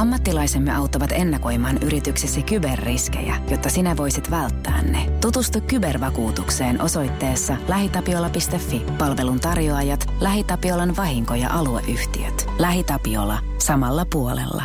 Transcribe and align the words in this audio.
Ammattilaisemme 0.00 0.76
auttavat 0.76 1.12
ennakoimaan 1.12 1.78
yrityksesi 1.82 2.42
kyberriskejä, 2.42 3.34
jotta 3.50 3.68
sinä 3.68 3.96
voisit 3.96 4.30
välttää 4.30 4.82
ne. 4.82 5.06
Tutustu 5.20 5.60
kybervakuutukseen 5.60 6.82
osoitteessa 6.82 7.56
lähitapiola.fi. 7.68 8.82
Palvelun 8.98 9.40
tarjoajat, 9.40 10.06
LähiTapiolan 10.20 10.96
vahinko- 10.96 11.34
ja 11.34 11.50
alueyhtiöt. 11.50 12.46
LähiTapiola. 12.58 13.38
Samalla 13.58 14.06
puolella. 14.12 14.64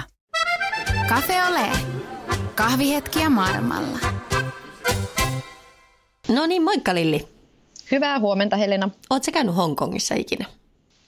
Cafe 1.10 1.44
Ole. 1.44 1.70
Kahvihetkiä 2.56 3.30
maailmalla. 3.30 4.00
No 6.28 6.46
niin, 6.46 6.64
moikka 6.64 6.96
Lilli. 6.96 7.28
Hyvää 7.92 8.20
huomenta 8.20 8.56
Helena. 8.56 8.90
Oletko 9.10 9.32
käynyt 9.32 9.56
Hongkongissa 9.56 10.16
ikinä? 10.16 10.46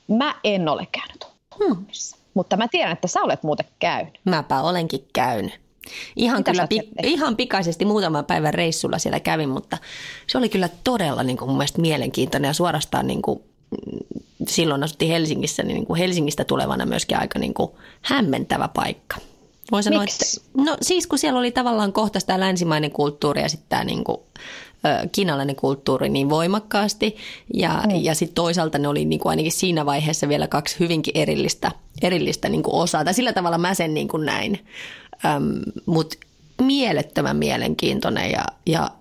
Mä 0.08 0.36
en 0.44 0.70
ole 0.70 0.88
käynyt 0.92 1.28
Hongkongissa, 1.60 2.16
hmm. 2.16 2.27
Mutta 2.38 2.58
mä 2.58 2.68
tiedän, 2.68 2.94
että 2.94 3.08
sä 3.08 3.22
olet 3.22 3.44
muuten 3.44 3.66
käynyt. 3.80 4.20
Mäpä 4.26 4.62
olenkin 4.62 5.08
käynyt. 5.14 5.60
Ihan, 6.16 6.44
kyllä, 6.44 6.68
pi- 6.68 6.90
ihan 7.04 7.36
pikaisesti 7.36 7.86
muutaman 7.86 8.26
päivän 8.26 8.54
reissulla 8.54 8.98
siellä 8.98 9.20
kävin, 9.20 9.50
mutta 9.50 9.78
se 10.28 10.38
oli 10.38 10.50
kyllä 10.50 10.70
todella 10.84 11.24
niin 11.24 11.38
kuin 11.38 11.50
mun 11.50 11.58
mielestä 11.58 11.82
mielenkiintoinen 11.82 12.50
ja 12.50 12.54
suorastaan 12.54 13.08
niin 13.08 13.22
kuin, 13.22 13.40
mm, 13.72 14.00
silloin 14.48 14.84
asuttiin 14.84 15.12
Helsingissä, 15.12 15.64
niin, 15.64 15.74
niin 15.74 15.86
kuin 15.86 15.98
Helsingistä 15.98 16.44
tulevana 16.44 16.86
myöskin 16.86 17.20
aika 17.20 17.40
niin 17.40 17.54
kuin 17.54 17.72
hämmentävä 18.02 18.68
paikka. 18.68 19.18
Voi 19.72 19.84
sanoa, 19.84 20.02
Miksi? 20.02 20.42
että, 20.42 20.62
no 20.64 20.78
siis 20.82 21.08
kun 21.08 21.20
siellä 21.20 21.40
oli 21.40 21.52
tavallaan 21.52 21.94
kohta 21.94 22.20
tämä 22.26 22.40
länsimainen 22.40 22.92
kulttuuri 22.92 23.42
ja 23.42 23.50
sitten 23.50 23.70
tämä 23.70 23.84
niin 23.84 24.04
kuin, 24.04 24.20
kiinalainen 25.12 25.56
kulttuuri 25.56 26.10
niin 26.10 26.30
voimakkaasti. 26.30 27.16
Ja, 27.54 27.84
mm. 27.88 27.96
ja 27.96 28.16
sitten 28.16 28.36
toisaalta 28.36 28.78
ne 28.78 28.88
oli 28.88 29.06
niin 29.06 29.20
kuin 29.20 29.30
ainakin 29.30 29.52
siinä 29.52 29.86
vaiheessa 29.86 30.30
vielä 30.30 30.48
kaksi 30.48 30.76
hyvinkin 30.80 31.18
erillistä, 31.18 31.72
erillistä 32.02 32.50
niin 32.50 32.64
kuin 32.64 32.76
osaa. 32.76 33.06
Tai 33.06 33.14
sillä 33.14 33.34
tavalla 33.34 33.58
mä 33.58 33.74
sen 33.74 33.94
niin 33.94 34.08
kuin 34.08 34.26
näin. 34.26 34.66
Mutta 35.86 36.18
mielettömän 36.62 37.38
mielenkiintoinen 37.38 38.32
ja, 38.32 38.46
ja 38.66 38.92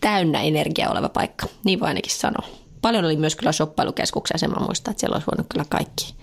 täynnä 0.00 0.42
energiaa 0.42 0.90
oleva 0.90 1.08
paikka, 1.08 1.46
niin 1.64 1.80
voi 1.80 1.88
ainakin 1.88 2.12
sanoa. 2.12 2.48
Paljon 2.82 3.04
oli 3.04 3.16
myös 3.16 3.36
kyllä 3.36 3.52
shoppailukeskuksia, 3.52 4.38
sen 4.38 4.50
mä 4.50 4.60
muistan, 4.60 4.92
että 4.92 5.00
siellä 5.00 5.14
olisi 5.14 5.26
voinut 5.26 5.46
kyllä 5.48 5.64
kaikki 5.68 6.14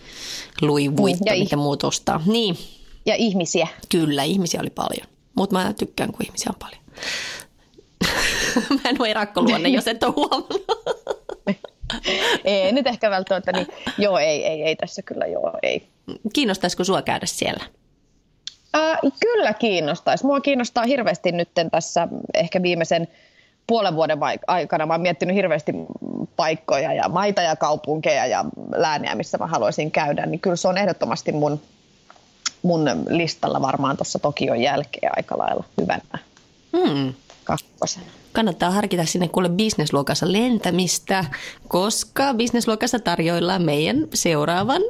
luivuitta, 0.61 1.31
mm, 1.31 1.47
ja 1.51 1.57
muut 1.57 1.83
ostaa. 1.83 2.21
Niin. 2.25 2.57
Ja 3.05 3.15
ihmisiä. 3.15 3.67
Kyllä, 3.89 4.23
ihmisiä 4.23 4.61
oli 4.61 4.69
paljon. 4.69 5.07
Mutta 5.35 5.55
mä 5.55 5.73
tykkään, 5.73 6.11
kun 6.11 6.25
ihmisiä 6.25 6.49
on 6.49 6.59
paljon. 6.59 6.81
mä 8.83 8.89
en 8.89 8.95
ole 8.99 9.11
erakkoluonne, 9.11 9.69
jos 9.69 9.87
et 9.87 10.03
ole 10.03 10.13
huomannut. 10.15 10.65
ei 12.43 12.71
nyt 12.71 12.87
ehkä 12.87 13.09
välttämättä, 13.09 13.51
niin 13.51 13.67
joo, 13.97 14.17
ei, 14.17 14.45
ei, 14.45 14.63
ei 14.63 14.75
tässä 14.75 15.01
kyllä, 15.01 15.25
joo, 15.25 15.51
ei. 15.63 15.87
Kiinnostaisiko 16.33 16.83
sua 16.83 17.01
käydä 17.01 17.25
siellä? 17.25 17.63
Äh, 18.75 18.99
kyllä 19.19 19.53
kiinnostaisi. 19.53 20.25
Mua 20.25 20.41
kiinnostaa 20.41 20.83
hirveästi 20.83 21.31
nyt 21.31 21.49
tässä 21.71 22.07
ehkä 22.33 22.61
viimeisen 22.61 23.07
puolen 23.67 23.95
vuoden 23.95 24.17
aikana. 24.47 24.85
Mä 24.85 24.93
oon 24.93 25.01
miettinyt 25.01 25.35
hirveästi 25.35 25.71
paikkoja 26.35 26.93
ja 26.93 27.09
maita 27.09 27.41
ja 27.41 27.55
kaupunkeja 27.55 28.25
ja 28.25 28.45
lääniä, 28.75 29.15
missä 29.15 29.37
mä 29.37 29.47
haluaisin 29.47 29.91
käydä. 29.91 30.25
Niin 30.25 30.39
kyllä 30.39 30.55
se 30.55 30.67
on 30.67 30.77
ehdottomasti 30.77 31.31
mun, 31.31 31.61
mun 32.61 32.85
listalla 33.09 33.61
varmaan 33.61 33.97
tuossa 33.97 34.19
Tokion 34.19 34.61
jälkeen 34.61 35.11
aika 35.15 35.37
lailla 35.37 35.63
hyvänä. 35.81 36.19
Hmm 36.77 37.13
kakkosena. 37.45 38.05
Kannattaa 38.35 38.71
harkita 38.71 39.05
sinne 39.05 39.27
kuule 39.27 39.49
bisnesluokassa 39.49 40.31
lentämistä, 40.31 41.25
koska 41.67 42.33
bisnesluokassa 42.33 42.99
tarjoillaan 42.99 43.61
meidän 43.61 44.07
seuraavan 44.13 44.81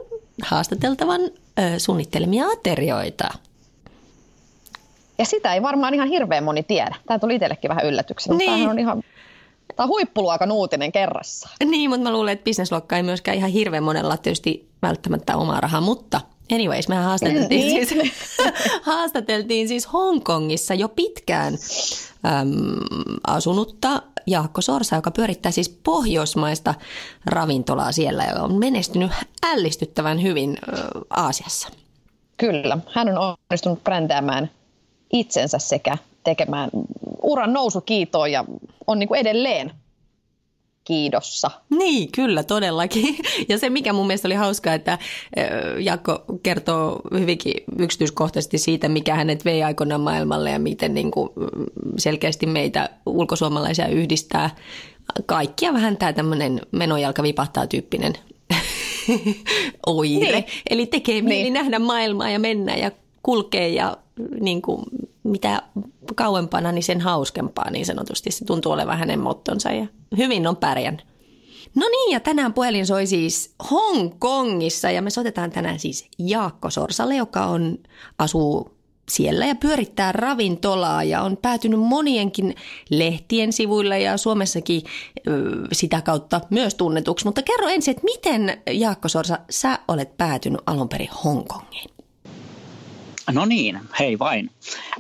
haastateltavan 0.42 1.22
ö, 1.22 1.80
suunnittelemia 1.80 2.46
aterioita. 2.48 3.30
Ja 5.18 5.26
sitä 5.26 5.54
ei 5.54 5.62
varmaan 5.62 5.94
ihan 5.94 6.08
hirveän 6.08 6.44
moni 6.44 6.64
tiedä. 6.64 6.96
Tämä 7.08 7.20
tuli 7.20 7.36
itsellekin 7.36 7.70
vähän 7.70 7.86
yllätyksenä. 7.86 8.38
Niin. 8.38 8.70
on 8.70 8.80
ihan 8.80 9.04
Tämä 9.76 9.84
on 9.86 9.90
huippuluokan 9.90 10.52
uutinen 10.52 10.92
kerrassa. 10.92 11.50
Niin, 11.66 11.90
mutta 11.90 12.04
mä 12.04 12.14
luulen, 12.14 12.34
että 12.34 12.44
bisnesluokka 12.44 12.98
ei 12.98 13.04
myöskään 13.04 13.38
ihan 13.38 13.50
hirveän 13.50 13.84
monella 13.84 14.18
tietysti 14.18 14.70
välttämättä 14.82 15.38
omaa 15.38 15.62
rahaa, 15.62 15.82
mutta 15.82 16.22
anyways, 16.52 16.88
mehän 16.88 17.04
haastateltiin, 17.04 17.50
niin. 17.50 17.88
siis, 17.88 18.10
haastateltiin 18.82 19.68
siis 19.68 19.94
Hongkongissa 19.94 20.74
jo 20.74 20.90
pitkään 20.90 21.54
äm, 21.54 22.50
asunutta 23.28 24.02
Jaakko 24.28 24.62
Sorsa, 24.62 24.96
joka 24.96 25.12
pyörittää 25.12 25.52
siis 25.52 25.70
pohjoismaista 25.70 26.74
ravintolaa 27.26 27.92
siellä 27.92 28.24
ja 28.24 28.44
on 28.44 28.60
menestynyt 28.60 29.12
ällistyttävän 29.46 30.22
hyvin 30.22 30.58
äh, 30.74 30.80
Aasiassa. 31.10 31.70
Kyllä, 32.38 32.78
hän 32.94 33.18
on 33.18 33.36
onnistunut 33.50 33.84
brändäämään 33.84 34.52
itsensä 35.14 35.60
sekä 35.60 35.98
tekemään 36.24 36.70
uran 37.22 37.54
nousukiitoa 37.54 38.28
ja 38.28 38.46
on 38.88 39.00
niin 39.00 39.08
kuin 39.08 39.20
edelleen 39.20 39.72
kiidossa. 40.86 41.52
Niin, 41.70 42.12
kyllä 42.12 42.44
todellakin. 42.44 43.16
Ja 43.50 43.58
se, 43.58 43.70
mikä 43.70 43.94
mun 43.94 44.08
mielestä 44.08 44.28
oli 44.28 44.36
hauskaa, 44.36 44.74
että 44.74 44.98
Jakko 45.80 46.26
kertoo 46.44 47.02
hyvinkin 47.20 47.54
yksityiskohtaisesti 47.80 48.58
siitä, 48.58 48.90
mikä 48.90 49.16
hänet 49.16 49.46
vei 49.46 49.64
aikoinaan 49.64 50.02
maailmalle 50.02 50.52
ja 50.52 50.60
miten 50.60 50.94
niin 50.94 51.12
kuin 51.12 51.30
selkeästi 51.98 52.46
meitä 52.46 52.90
ulkosuomalaisia 53.06 53.88
yhdistää 53.88 54.50
kaikkia 55.26 55.74
vähän 55.74 55.98
tämä 55.98 56.14
tämmöinen 56.14 56.62
menojalka 56.72 57.24
vipahtaa 57.24 57.68
tyyppinen 57.68 58.14
oire. 59.88 60.32
Niin. 60.32 60.46
Eli 60.70 60.86
tekee 60.86 61.22
mieli 61.22 61.44
niin. 61.44 61.54
nähdä 61.54 61.80
maailmaa 61.80 62.30
ja 62.30 62.40
mennä 62.40 62.76
ja 62.76 62.92
kulkea 63.24 63.68
ja 63.68 63.98
niin 64.40 64.62
kuin, 64.62 64.84
mitä 65.26 65.62
kauempana, 66.16 66.72
niin 66.72 66.84
sen 66.84 67.02
hauskempaa 67.02 67.70
niin 67.70 67.86
sanotusti. 67.86 68.32
Se 68.32 68.46
tuntuu 68.46 68.72
olevan 68.72 68.98
hänen 68.98 69.20
mottonsa 69.20 69.72
ja 69.72 69.88
hyvin 70.18 70.48
on 70.48 70.58
pärjännyt. 70.58 71.06
No 71.76 71.88
niin, 71.88 72.14
ja 72.14 72.20
tänään 72.20 72.54
puhelin 72.54 72.88
soi 72.88 73.08
siis 73.08 73.56
Hongkongissa 73.72 74.92
ja 74.92 75.02
me 75.02 75.10
soitetaan 75.10 75.52
tänään 75.52 75.80
siis 75.80 76.08
Jaakko 76.20 76.70
Sorsalle, 76.70 77.16
joka 77.16 77.46
on, 77.46 77.78
asuu 78.20 78.76
siellä 79.10 79.46
ja 79.46 79.56
pyörittää 79.56 80.12
ravintolaa 80.12 81.04
ja 81.04 81.22
on 81.22 81.38
päätynyt 81.38 81.80
monienkin 81.80 82.56
lehtien 82.90 83.54
sivuille 83.54 84.00
ja 84.00 84.18
Suomessakin 84.18 84.82
sitä 85.72 86.02
kautta 86.02 86.42
myös 86.50 86.76
tunnetuksi. 86.76 87.26
Mutta 87.26 87.42
kerro 87.42 87.68
ensin, 87.68 87.92
että 87.92 88.04
miten 88.04 88.62
Jaakko 88.72 89.08
Sorsa, 89.08 89.40
sä 89.50 89.80
olet 89.88 90.18
päätynyt 90.18 90.62
alun 90.66 90.90
perin 90.90 91.10
Hongkongiin? 91.24 91.95
No 93.32 93.46
niin, 93.46 93.80
hei 94.00 94.20
vain. 94.20 94.52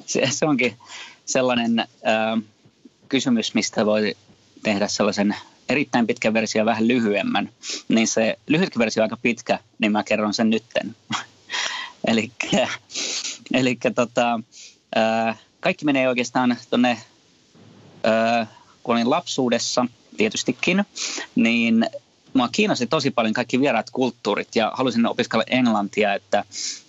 Se, 0.05 0.27
se 0.29 0.45
onkin 0.45 0.77
sellainen 1.25 1.79
äh, 1.79 2.43
kysymys, 3.09 3.53
mistä 3.53 3.85
voi 3.85 4.15
tehdä 4.63 4.87
sellaisen 4.87 5.35
erittäin 5.69 6.07
pitkän 6.07 6.33
versio 6.33 6.65
vähän 6.65 6.87
lyhyemmän. 6.87 7.49
Niin 7.87 8.07
se 8.07 8.39
lyhytkin 8.47 8.79
versio 8.79 9.03
on 9.03 9.05
aika 9.05 9.17
pitkä, 9.21 9.59
niin 9.79 9.91
mä 9.91 10.03
kerron 10.03 10.33
sen 10.33 10.49
nytten. 10.49 10.95
Eli 13.53 13.77
tota, 13.95 14.39
äh, 14.97 15.39
kaikki 15.59 15.85
menee 15.85 16.09
oikeastaan 16.09 16.57
tuonne, 16.69 16.91
äh, 18.07 18.47
kun 18.83 18.95
olin 18.95 19.09
lapsuudessa 19.09 19.85
tietystikin, 20.17 20.83
niin 21.35 21.89
mua 22.35 22.49
kiinnosti 22.51 22.87
tosi 22.87 23.11
paljon 23.11 23.33
kaikki 23.33 23.59
vieraat 23.59 23.89
kulttuurit 23.89 24.55
ja 24.55 24.71
halusin 24.75 25.05
opiskella 25.05 25.43
englantia, 25.47 26.13
että 26.13 26.43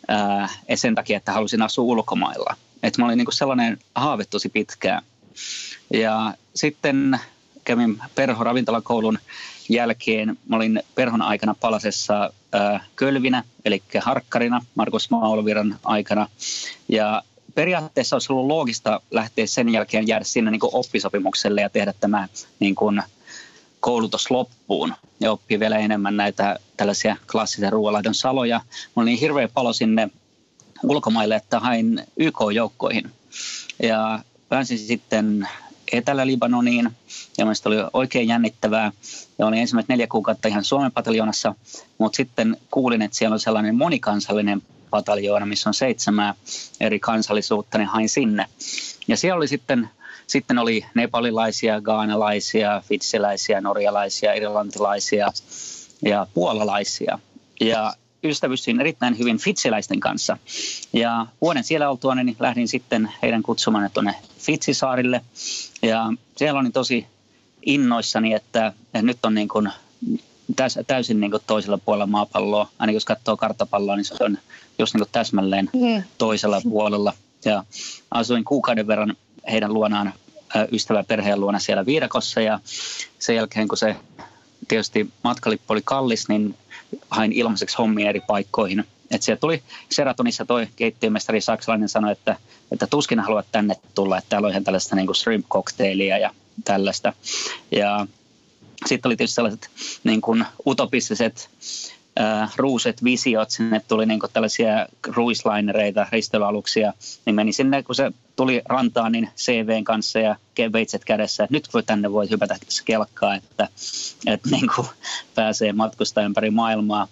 ää, 0.08 0.48
sen 0.74 0.94
takia, 0.94 1.16
että 1.16 1.32
halusin 1.32 1.62
asua 1.62 1.84
ulkomailla. 1.84 2.56
Että 2.82 3.02
mä 3.02 3.06
olin 3.06 3.18
niin 3.18 3.32
sellainen 3.32 3.78
haave 3.94 4.24
tosi 4.24 4.48
pitkään. 4.48 5.02
Ja 5.92 6.34
sitten 6.54 7.20
kävin 7.64 8.02
Perho 8.14 8.44
ravintolakoulun 8.44 9.18
jälkeen. 9.68 10.38
Mä 10.48 10.56
olin 10.56 10.82
Perhon 10.94 11.22
aikana 11.22 11.54
palasessa 11.60 12.30
ää, 12.52 12.84
Kölvinä, 12.96 13.44
eli 13.64 13.82
harkkarina 14.00 14.64
Markus 14.74 15.10
Maulviran 15.10 15.78
aikana. 15.84 16.28
Ja 16.88 17.22
periaatteessa 17.54 18.16
olisi 18.16 18.32
ollut 18.32 18.46
loogista 18.46 19.00
lähteä 19.10 19.46
sen 19.46 19.68
jälkeen 19.68 20.08
jäädä 20.08 20.24
sinne 20.24 20.50
niin 20.50 20.60
oppisopimukselle 20.62 21.60
ja 21.60 21.70
tehdä 21.70 21.94
tämä 22.00 22.28
niin 22.60 22.74
kuin, 22.74 23.02
koulutus 23.86 24.30
loppuun 24.30 24.94
ja 25.20 25.32
oppii 25.32 25.60
vielä 25.60 25.78
enemmän 25.78 26.16
näitä 26.16 26.58
tällaisia 26.76 27.16
klassisia 27.32 27.70
ruoanlaidon 27.70 28.14
saloja. 28.14 28.58
Mulla 28.58 29.04
oli 29.04 29.10
niin 29.10 29.20
hirveä 29.20 29.48
palo 29.48 29.72
sinne 29.72 30.10
ulkomaille, 30.82 31.36
että 31.36 31.60
hain 31.60 32.06
YK-joukkoihin. 32.16 33.10
Ja 33.82 34.18
pääsin 34.48 34.78
sitten 34.78 35.48
Etelä-Libanoniin 35.92 36.90
ja 37.38 37.44
mielestäni 37.44 37.76
oli 37.76 37.84
oikein 37.92 38.28
jännittävää. 38.28 38.92
Ja 39.38 39.46
olin 39.46 39.58
ensimmäiset 39.58 39.88
neljä 39.88 40.06
kuukautta 40.06 40.48
ihan 40.48 40.64
Suomen 40.64 40.92
pataljoonassa, 40.92 41.54
mutta 41.98 42.16
sitten 42.16 42.56
kuulin, 42.70 43.02
että 43.02 43.16
siellä 43.16 43.34
on 43.34 43.40
sellainen 43.40 43.74
monikansallinen 43.74 44.62
pataljoona, 44.90 45.46
missä 45.46 45.70
on 45.70 45.74
seitsemää 45.74 46.34
eri 46.80 46.98
kansallisuutta, 46.98 47.78
niin 47.78 47.88
hain 47.88 48.08
sinne. 48.08 48.46
Ja 49.08 49.16
siellä 49.16 49.36
oli 49.36 49.48
sitten 49.48 49.90
sitten 50.26 50.58
oli 50.58 50.84
nepalilaisia, 50.94 51.80
gaanalaisia, 51.80 52.82
fitsiläisiä, 52.88 53.60
norjalaisia, 53.60 54.34
irlantilaisia 54.34 55.32
ja 56.02 56.26
puolalaisia. 56.34 57.18
Ja 57.60 57.94
ystävystyin 58.24 58.80
erittäin 58.80 59.18
hyvin 59.18 59.38
fitsiläisten 59.38 60.00
kanssa. 60.00 60.38
Ja 60.92 61.26
vuoden 61.40 61.64
siellä 61.64 61.90
oltua, 61.90 62.14
niin 62.14 62.36
lähdin 62.38 62.68
sitten 62.68 63.12
heidän 63.22 63.42
kutsumaan 63.42 63.90
tuonne 63.94 64.14
Fitsisaarille. 64.38 65.20
Ja 65.82 66.12
siellä 66.36 66.60
olin 66.60 66.72
tosi 66.72 67.06
innoissani, 67.66 68.32
että, 68.32 68.72
nyt 69.02 69.18
on 69.24 69.34
niin 69.34 69.48
kuin 69.48 69.70
täys, 70.56 70.78
täysin 70.86 71.20
niin 71.20 71.30
kuin 71.30 71.42
toisella 71.46 71.78
puolella 71.78 72.06
maapalloa. 72.06 72.68
Aina 72.78 72.92
jos 72.92 73.04
katsoo 73.04 73.36
karttapalloa, 73.36 73.96
niin 73.96 74.04
se 74.04 74.14
on 74.20 74.38
just 74.78 74.94
niin 74.94 75.00
kuin 75.00 75.12
täsmälleen 75.12 75.70
mm. 75.74 76.02
toisella 76.18 76.60
puolella. 76.60 77.12
Ja 77.44 77.64
asuin 78.10 78.44
kuukauden 78.44 78.86
verran 78.86 79.16
heidän 79.50 79.74
luonaan 79.74 80.12
ystävä 80.72 81.04
perheen 81.04 81.40
luona 81.40 81.58
siellä 81.58 81.86
viidakossa 81.86 82.40
ja 82.40 82.60
sen 83.18 83.36
jälkeen 83.36 83.68
kun 83.68 83.78
se 83.78 83.96
tietysti 84.68 85.10
matkalippu 85.24 85.72
oli 85.72 85.82
kallis, 85.84 86.28
niin 86.28 86.54
hain 87.10 87.32
ilmaiseksi 87.32 87.76
hommia 87.76 88.08
eri 88.08 88.20
paikkoihin. 88.20 88.84
Et 89.10 89.22
siellä 89.22 89.40
tuli 89.40 89.62
Seratonissa 89.88 90.44
toi 90.44 90.68
keittiömestari 90.76 91.40
saksalainen 91.40 91.88
sanoi, 91.88 92.12
että, 92.12 92.36
että 92.72 92.86
tuskin 92.86 93.20
haluat 93.20 93.46
tänne 93.52 93.74
tulla, 93.94 94.18
että 94.18 94.28
täällä 94.28 94.46
on 94.46 94.50
ihan 94.50 94.64
tällaista 94.64 94.96
niin 94.96 95.06
kuin 95.06 95.16
shrimp 95.16 95.46
cocktailia 95.48 96.18
ja 96.18 96.30
tällaista. 96.64 97.12
Ja 97.70 98.06
sitten 98.86 99.08
oli 99.08 99.16
tietysti 99.16 99.34
sellaiset 99.34 99.70
niin 100.04 100.20
kuin 100.20 100.44
utopistiset 100.66 101.50
äh, 102.20 102.52
ruuset 102.56 103.04
visiot, 103.04 103.50
sinne 103.50 103.80
tuli 103.88 104.06
niin 104.06 104.20
kuin 104.20 104.32
tällaisia 104.32 104.86
ruislainereita, 105.06 106.06
risteilyaluksia, 106.12 106.92
niin 107.24 107.34
meni 107.34 107.52
sinne, 107.52 107.82
kun 107.82 107.94
se 107.94 108.12
tuli 108.36 108.62
rantaan, 108.64 109.12
niin 109.12 109.28
CVn 109.36 109.84
kanssa 109.84 110.18
ja 110.18 110.36
veitset 110.72 111.04
kädessä, 111.04 111.44
että 111.44 111.54
nyt 111.54 111.68
voi 111.74 111.82
tänne 111.82 112.12
voi 112.12 112.30
hypätä 112.30 112.56
kelkkaa, 112.84 113.34
että, 113.34 113.68
että 114.26 114.48
niin 114.56 114.70
kuin 114.74 114.86
pääsee 115.34 115.72
matkustaa 115.72 116.24
ympäri 116.24 116.50
maailmaa. 116.50 117.08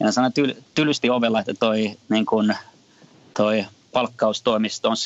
Ja 0.00 0.12
sanoin 0.12 0.32
tyl, 0.32 0.54
tylysti 0.74 1.10
ovella, 1.10 1.40
että 1.40 1.54
toi, 1.54 1.98
niin 2.08 2.26
kuin, 2.26 2.56
toi 3.36 3.64
palkkaustoimisto 3.92 4.90
on 4.90 4.96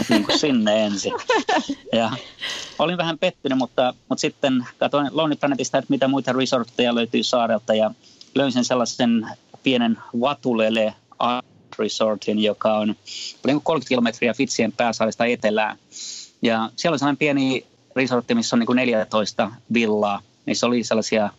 että 0.00 0.14
niin 0.14 0.24
kuin 0.24 0.38
sinne 0.38 0.84
ensin. 0.84 1.12
Ja 1.92 2.10
olin 2.78 2.96
vähän 2.96 3.18
pettynyt, 3.18 3.58
mutta, 3.58 3.94
mutta 4.08 4.20
sitten 4.20 4.66
katsoin 4.78 5.08
Lonely 5.12 5.36
Planetista, 5.36 5.78
että 5.78 5.90
mitä 5.90 6.08
muita 6.08 6.32
resortteja 6.32 6.94
löytyy 6.94 7.22
saarelta 7.22 7.74
ja 7.74 7.90
löysin 8.34 8.64
sellaisen 8.64 9.28
pienen 9.62 9.98
Vatulele 10.20 10.94
Resortin, 11.78 12.38
joka 12.38 12.78
on 12.78 12.94
30 13.42 13.88
kilometriä 13.88 14.34
Fitsien 14.34 14.72
pääsaarista 14.72 15.24
etelään. 15.24 15.78
Ja 16.42 16.70
siellä 16.76 16.94
on 16.94 16.98
sellainen 16.98 17.16
pieni 17.16 17.66
resortti, 17.96 18.34
missä 18.34 18.56
on 18.56 18.60
niin 18.60 18.66
kuin 18.66 18.76
14 18.76 19.50
villaa. 19.72 20.22
Niissä 20.46 20.66
oli 20.66 20.84
sellaisia 20.84 21.30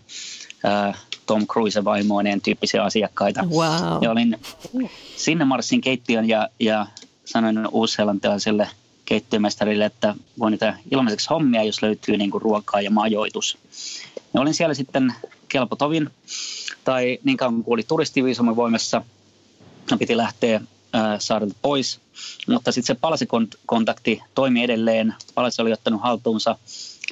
ää, 0.63 0.93
Tom 1.25 1.47
Cruise 1.47 1.83
vaimoineen 1.83 2.41
tyyppisiä 2.41 2.83
asiakkaita. 2.83 3.43
Wow. 3.43 4.03
Ja 4.03 4.11
olin 4.11 4.39
sinne 5.15 5.45
marssin 5.45 5.81
keittiön 5.81 6.29
ja, 6.29 6.49
ja 6.59 6.87
sanoin 7.25 7.67
uusseelantilaiselle 7.71 8.69
keittiömestarille, 9.05 9.85
että 9.85 10.15
voi 10.39 10.51
niitä 10.51 10.77
ilmaiseksi 10.91 11.29
hommia, 11.29 11.63
jos 11.63 11.81
löytyy 11.81 12.17
niin 12.17 12.31
kuin 12.31 12.41
ruokaa 12.41 12.81
ja 12.81 12.91
majoitus. 12.91 13.57
Ja 14.33 14.41
olin 14.41 14.53
siellä 14.53 14.73
sitten 14.73 15.13
kelpotovin, 15.49 16.09
tai 16.83 17.19
niin 17.23 17.37
kauan 17.37 17.63
kuin 17.63 17.73
oli 17.73 17.83
turistiviisumin 17.83 18.55
voimassa, 18.55 19.01
piti 19.99 20.17
lähteä 20.17 20.61
saarelta 21.19 21.55
pois. 21.61 21.99
Mutta 22.47 22.71
sitten 22.71 22.95
se 22.95 23.01
palasikontakti 23.01 24.21
toimi 24.35 24.63
edelleen. 24.63 25.15
Palasi 25.35 25.61
oli 25.61 25.73
ottanut 25.73 26.01
haltuunsa 26.01 26.55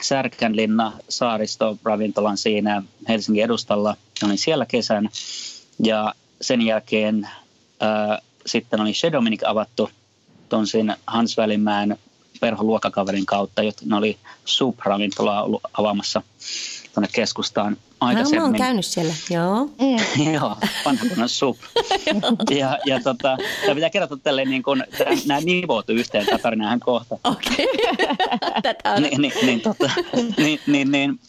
Särkänlinna 0.02 0.94
saaristo 1.10 1.78
ravintolan 1.84 2.38
siinä 2.38 2.84
Helsingin 3.08 3.44
edustalla. 3.44 3.98
Olin 4.24 4.38
siellä 4.38 4.66
kesän 4.66 5.10
ja 5.84 6.14
sen 6.42 6.62
jälkeen 6.62 7.30
ää, 7.80 8.20
sitten 8.46 8.82
oli 8.82 8.94
Shedominic 8.94 9.44
avattu 9.46 9.90
tonsin 10.50 10.96
Hans 11.08 11.38
Välimäen 11.38 11.98
perholuokkakaverin 12.40 13.26
kautta, 13.26 13.64
jotka 13.64 13.86
ne 13.86 13.96
oli 13.96 14.18
Soup-ravintolaa 14.46 15.44
ollut 15.44 15.62
avaamassa 15.74 16.22
tuonne 16.94 17.10
keskustaan 17.12 17.78
aikaisemmin. 18.00 18.38
No, 18.38 18.42
mä 18.42 18.48
oon 18.48 18.58
käynyt 18.58 18.86
siellä, 18.86 19.14
joo. 19.30 19.70
Joo, 20.34 20.58
vanha 20.86 21.06
kunnon 21.10 21.30
sup. 21.30 21.58
ja, 22.60 22.80
ja 22.86 23.00
tota, 23.04 23.38
tämä 23.62 23.76
pitää 23.76 23.90
kertoa 23.90 24.18
tälleen 24.24 24.50
niin 24.50 24.64
kuin, 24.64 24.84
nämä 25.26 25.42
nivoutuu 25.42 25.96
yhteen, 25.96 26.26
tämä 26.26 26.38
tarina 26.38 26.68
ihan 26.68 26.80
kohta. 26.80 27.18
Okei, 27.24 27.68
okay. 27.84 28.16
tätä 28.64 28.94
on. 28.94 29.04
niin, 29.04 29.22
niin, 29.22 29.34
niin, 29.46 29.62
tota, 29.62 29.92
niin, 30.38 30.60
niin, 30.68 30.92
niin 30.92 31.20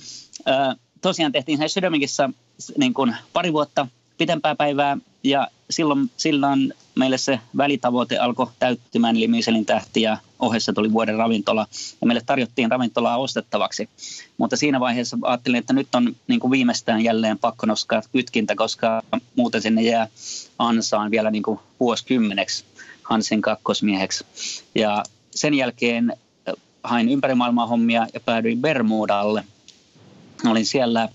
äh, 0.49 0.77
tosiaan 1.01 1.33
tehtiin 1.33 1.59
se 2.07 2.29
niin 2.79 2.95
kuin 2.95 3.17
pari 3.33 3.53
vuotta 3.53 3.87
pitempää 4.19 4.55
päivää 4.55 4.97
ja 5.25 5.49
silloin, 5.71 6.11
silloin 6.17 6.75
meille 6.95 7.19
se 7.19 7.41
välitavoite 7.57 8.19
alkoi 8.19 8.47
täyttymään, 8.59 9.17
eli 9.17 9.29
Michelin 9.29 9.67
tähti 9.67 10.03
ja 10.03 10.17
ohessa 10.39 10.73
tuli 10.73 10.93
vuoden 10.93 11.17
ravintola. 11.17 11.67
Ja 12.01 12.07
meille 12.07 12.23
tarjottiin 12.27 12.71
ravintolaa 12.71 13.17
ostettavaksi. 13.17 13.89
Mutta 14.39 14.57
siinä 14.57 14.81
vaiheessa 14.81 15.19
ajattelin, 15.23 15.59
että 15.59 15.73
nyt 15.73 15.95
on 15.95 16.17
niin 16.29 16.41
kuin 16.41 16.51
viimeistään 16.51 17.05
jälleen 17.05 17.39
pakko 17.39 17.67
nostaa 17.67 18.03
kytkintä, 18.13 18.55
koska 18.55 19.03
muuten 19.37 19.63
sinne 19.63 19.83
jää 19.83 20.09
ansaan 20.59 21.11
vielä 21.11 21.31
niin 21.31 21.43
kuin 21.43 21.59
vuosikymmeneksi 21.81 22.65
Hansin 23.03 23.43
kakkosmieheksi. 23.43 24.25
Ja 24.75 25.05
sen 25.31 25.55
jälkeen 25.55 26.17
hain 26.85 27.09
ympäri 27.09 27.35
maailmaa 27.35 27.67
hommia 27.67 28.07
ja 28.15 28.21
päädyin 28.21 28.61
Bermudalle. 28.61 29.45
Olin 30.47 30.67
siellä 30.67 31.03
äh, 31.03 31.11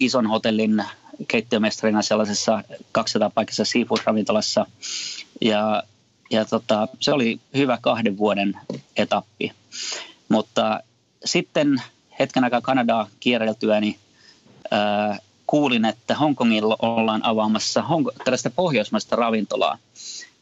ison 0.00 0.26
hotellin 0.26 0.84
keittiömestarina 1.28 2.02
sellaisessa 2.02 2.62
200 2.92 3.30
paikassa 3.30 3.64
seafood-ravintolassa. 3.64 4.66
Ja, 5.40 5.82
ja 6.30 6.44
tota, 6.44 6.88
se 7.00 7.12
oli 7.12 7.40
hyvä 7.56 7.78
kahden 7.80 8.18
vuoden 8.18 8.54
etappi. 8.96 9.52
Mutta 10.28 10.80
sitten 11.24 11.82
hetken 12.18 12.44
aikaa 12.44 12.60
Kanadaa 12.60 13.08
kierreltyäni 13.20 13.98
ää, 14.70 15.18
kuulin, 15.46 15.84
että 15.84 16.14
Hongkongilla 16.14 16.76
ollaan 16.82 17.24
avaamassa 17.24 17.80
Hong- 17.80 18.22
tällaista 18.24 18.50
pohjoismaista 18.50 19.16
ravintolaa. 19.16 19.78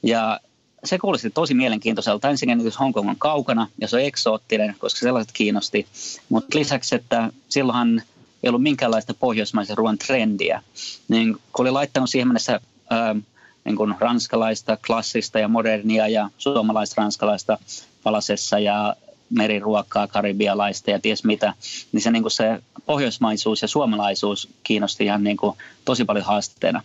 Ja 0.03 0.41
se 0.85 0.99
kuulosti 0.99 1.31
tosi 1.31 1.55
mielenkiintoiselta. 1.55 2.31
Ensinnäkin, 2.31 2.73
Hongkong 2.81 3.09
on 3.09 3.17
kaukana 3.19 3.67
ja 3.81 3.89
se 3.89 3.97
on 3.97 4.03
eksoottinen, 4.03 4.77
koska 4.79 5.01
sellaiset 5.01 5.33
kiinnosti. 5.33 5.87
Mutta 6.29 6.59
lisäksi, 6.59 6.95
että 6.95 7.33
silloinhan 7.49 8.03
ei 8.43 8.49
ollut 8.49 8.63
minkäänlaista 8.63 9.15
pohjoismaisen 9.15 9.79
ruoan 9.79 9.99
trendiä. 9.99 10.63
Niin 11.09 11.33
kun 11.33 11.63
oli 11.65 11.71
laittanut 11.71 12.11
siihen 12.11 12.29
mennessä 12.29 12.61
ää, 12.91 13.17
niin 13.65 13.77
kuin 13.77 13.95
ranskalaista, 13.99 14.79
klassista 14.87 15.39
ja 15.39 15.49
modernia 15.49 16.09
ja 16.09 16.31
suomalaista-ranskalaista 16.39 17.59
palasessa 18.03 18.59
ja 18.59 18.97
meriruokaa, 19.31 20.07
karibialaista 20.07 20.91
ja 20.91 20.99
ties 20.99 21.25
mitä, 21.25 21.55
niin 21.93 22.01
se, 22.01 22.11
niin 22.11 22.23
kuin 22.23 22.33
se 22.33 22.63
pohjoismaisuus 22.87 23.63
ja 23.63 23.69
suomalaisuus 23.69 24.49
kiinnosti 24.63 25.05
ihan 25.05 25.25
niin 25.25 25.37
kuin 25.37 25.57
tosi 25.85 26.05
paljon 26.05 26.25
haasteena. 26.25 26.83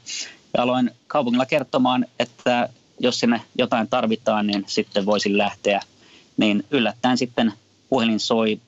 Ja 0.53 0.63
aloin 0.63 0.91
kaupungilla 1.07 1.45
kertomaan, 1.45 2.05
että 2.19 2.69
jos 2.99 3.19
sinne 3.19 3.41
jotain 3.57 3.87
tarvitaan, 3.87 4.47
niin 4.47 4.63
sitten 4.67 5.05
voisin 5.05 5.37
lähteä. 5.37 5.81
Niin 6.37 6.63
yllättäen 6.71 7.17
sitten 7.17 7.53
puhelin 7.89 8.19
soi 8.19 8.59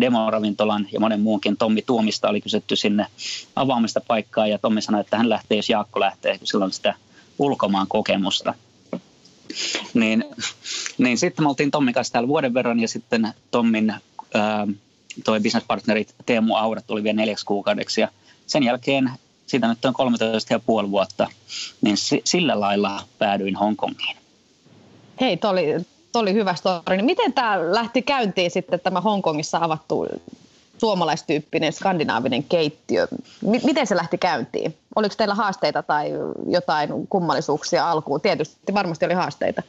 demoravintolan 0.00 0.88
ja 0.92 1.00
monen 1.00 1.20
muunkin 1.20 1.56
Tommi 1.56 1.82
Tuomista 1.82 2.28
oli 2.28 2.40
kysytty 2.40 2.76
sinne 2.76 3.06
avaamista 3.56 4.00
paikkaa 4.00 4.46
ja 4.46 4.58
Tommi 4.58 4.82
sanoi, 4.82 5.00
että 5.00 5.16
hän 5.16 5.28
lähtee, 5.28 5.56
jos 5.56 5.70
Jaakko 5.70 6.00
lähtee, 6.00 6.38
kun 6.38 6.46
silloin 6.46 6.72
sitä 6.72 6.94
ulkomaan 7.38 7.86
kokemusta. 7.88 8.54
Niin, 9.94 10.24
niin 10.98 11.18
sitten 11.18 11.44
me 11.44 11.48
oltiin 11.48 11.70
Tommin 11.70 11.94
kanssa 11.94 12.12
täällä 12.12 12.28
vuoden 12.28 12.54
verran 12.54 12.80
ja 12.80 12.88
sitten 12.88 13.34
Tommin 13.50 13.94
toi 15.24 15.40
businesspartnerit 15.40 16.14
Teemu 16.26 16.54
Aura 16.54 16.82
tuli 16.82 17.02
vielä 17.02 17.16
neljäksi 17.16 17.46
kuukaudeksi 17.46 18.00
ja 18.00 18.08
sen 18.46 18.62
jälkeen 18.62 19.10
siitä 19.46 19.68
nyt 19.68 19.84
on 19.84 19.94
13 19.94 20.52
ja 20.52 20.58
puoli 20.58 20.90
vuotta, 20.90 21.28
niin 21.80 21.96
sillä 22.24 22.60
lailla 22.60 23.02
päädyin 23.18 23.56
Hongkongiin. 23.56 24.16
Hei, 25.20 25.36
toi 25.36 25.50
oli 25.50 25.86
oli 26.18 26.32
hyvä 26.32 26.54
story. 26.54 26.96
Niin 26.96 27.04
miten 27.04 27.32
tämä 27.32 27.58
lähti 27.74 28.02
käyntiin 28.02 28.50
sitten 28.50 28.80
tämä 28.80 29.00
Hongkongissa 29.00 29.58
avattu 29.62 30.06
suomalaistyyppinen 30.78 31.72
skandinaavinen 31.72 32.44
keittiö? 32.44 33.06
M- 33.42 33.64
miten 33.64 33.86
se 33.86 33.96
lähti 33.96 34.18
käyntiin? 34.18 34.76
Oliko 34.96 35.14
teillä 35.18 35.34
haasteita 35.34 35.82
tai 35.82 36.10
jotain 36.48 37.06
kummallisuuksia 37.08 37.90
alkuun? 37.90 38.20
Tietysti 38.20 38.74
varmasti 38.74 39.04
oli 39.04 39.14
haasteita. 39.14 39.62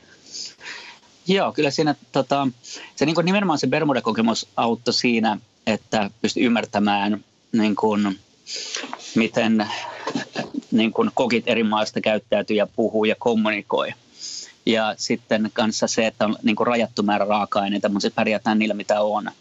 Joo, 1.27 1.51
kyllä 1.51 1.71
siinä 1.71 1.95
tota, 2.11 2.47
se 2.95 3.05
niin 3.05 3.15
nimenomaan 3.23 3.59
se 3.59 3.67
Bermuda-kokemus 3.67 4.47
auttoi 4.57 4.93
siinä, 4.93 5.37
että 5.67 6.09
pystyi 6.21 6.43
ymmärtämään 6.43 7.23
niin 7.51 7.75
kuin, 7.75 8.19
miten 9.15 9.67
niin 10.71 10.93
kuin 10.93 11.11
kokit 11.13 11.43
eri 11.47 11.63
maista 11.63 12.01
käyttäytyy 12.01 12.57
ja 12.57 12.67
puhuu 12.75 13.05
ja 13.05 13.15
kommunikoi– 13.19 13.93
ja 14.67 14.93
sitten 14.97 15.49
kanssa 15.53 15.87
se, 15.87 16.07
että 16.07 16.25
on 16.25 16.35
niin 16.43 16.55
kuin 16.55 16.67
rajattu 16.67 17.03
määrä 17.03 17.25
raaka-aineita, 17.25 17.89
mutta 17.89 18.01
se 18.01 18.09
pärjätään 18.09 18.59
niillä, 18.59 18.73
mitä 18.73 19.01
on. 19.01 19.31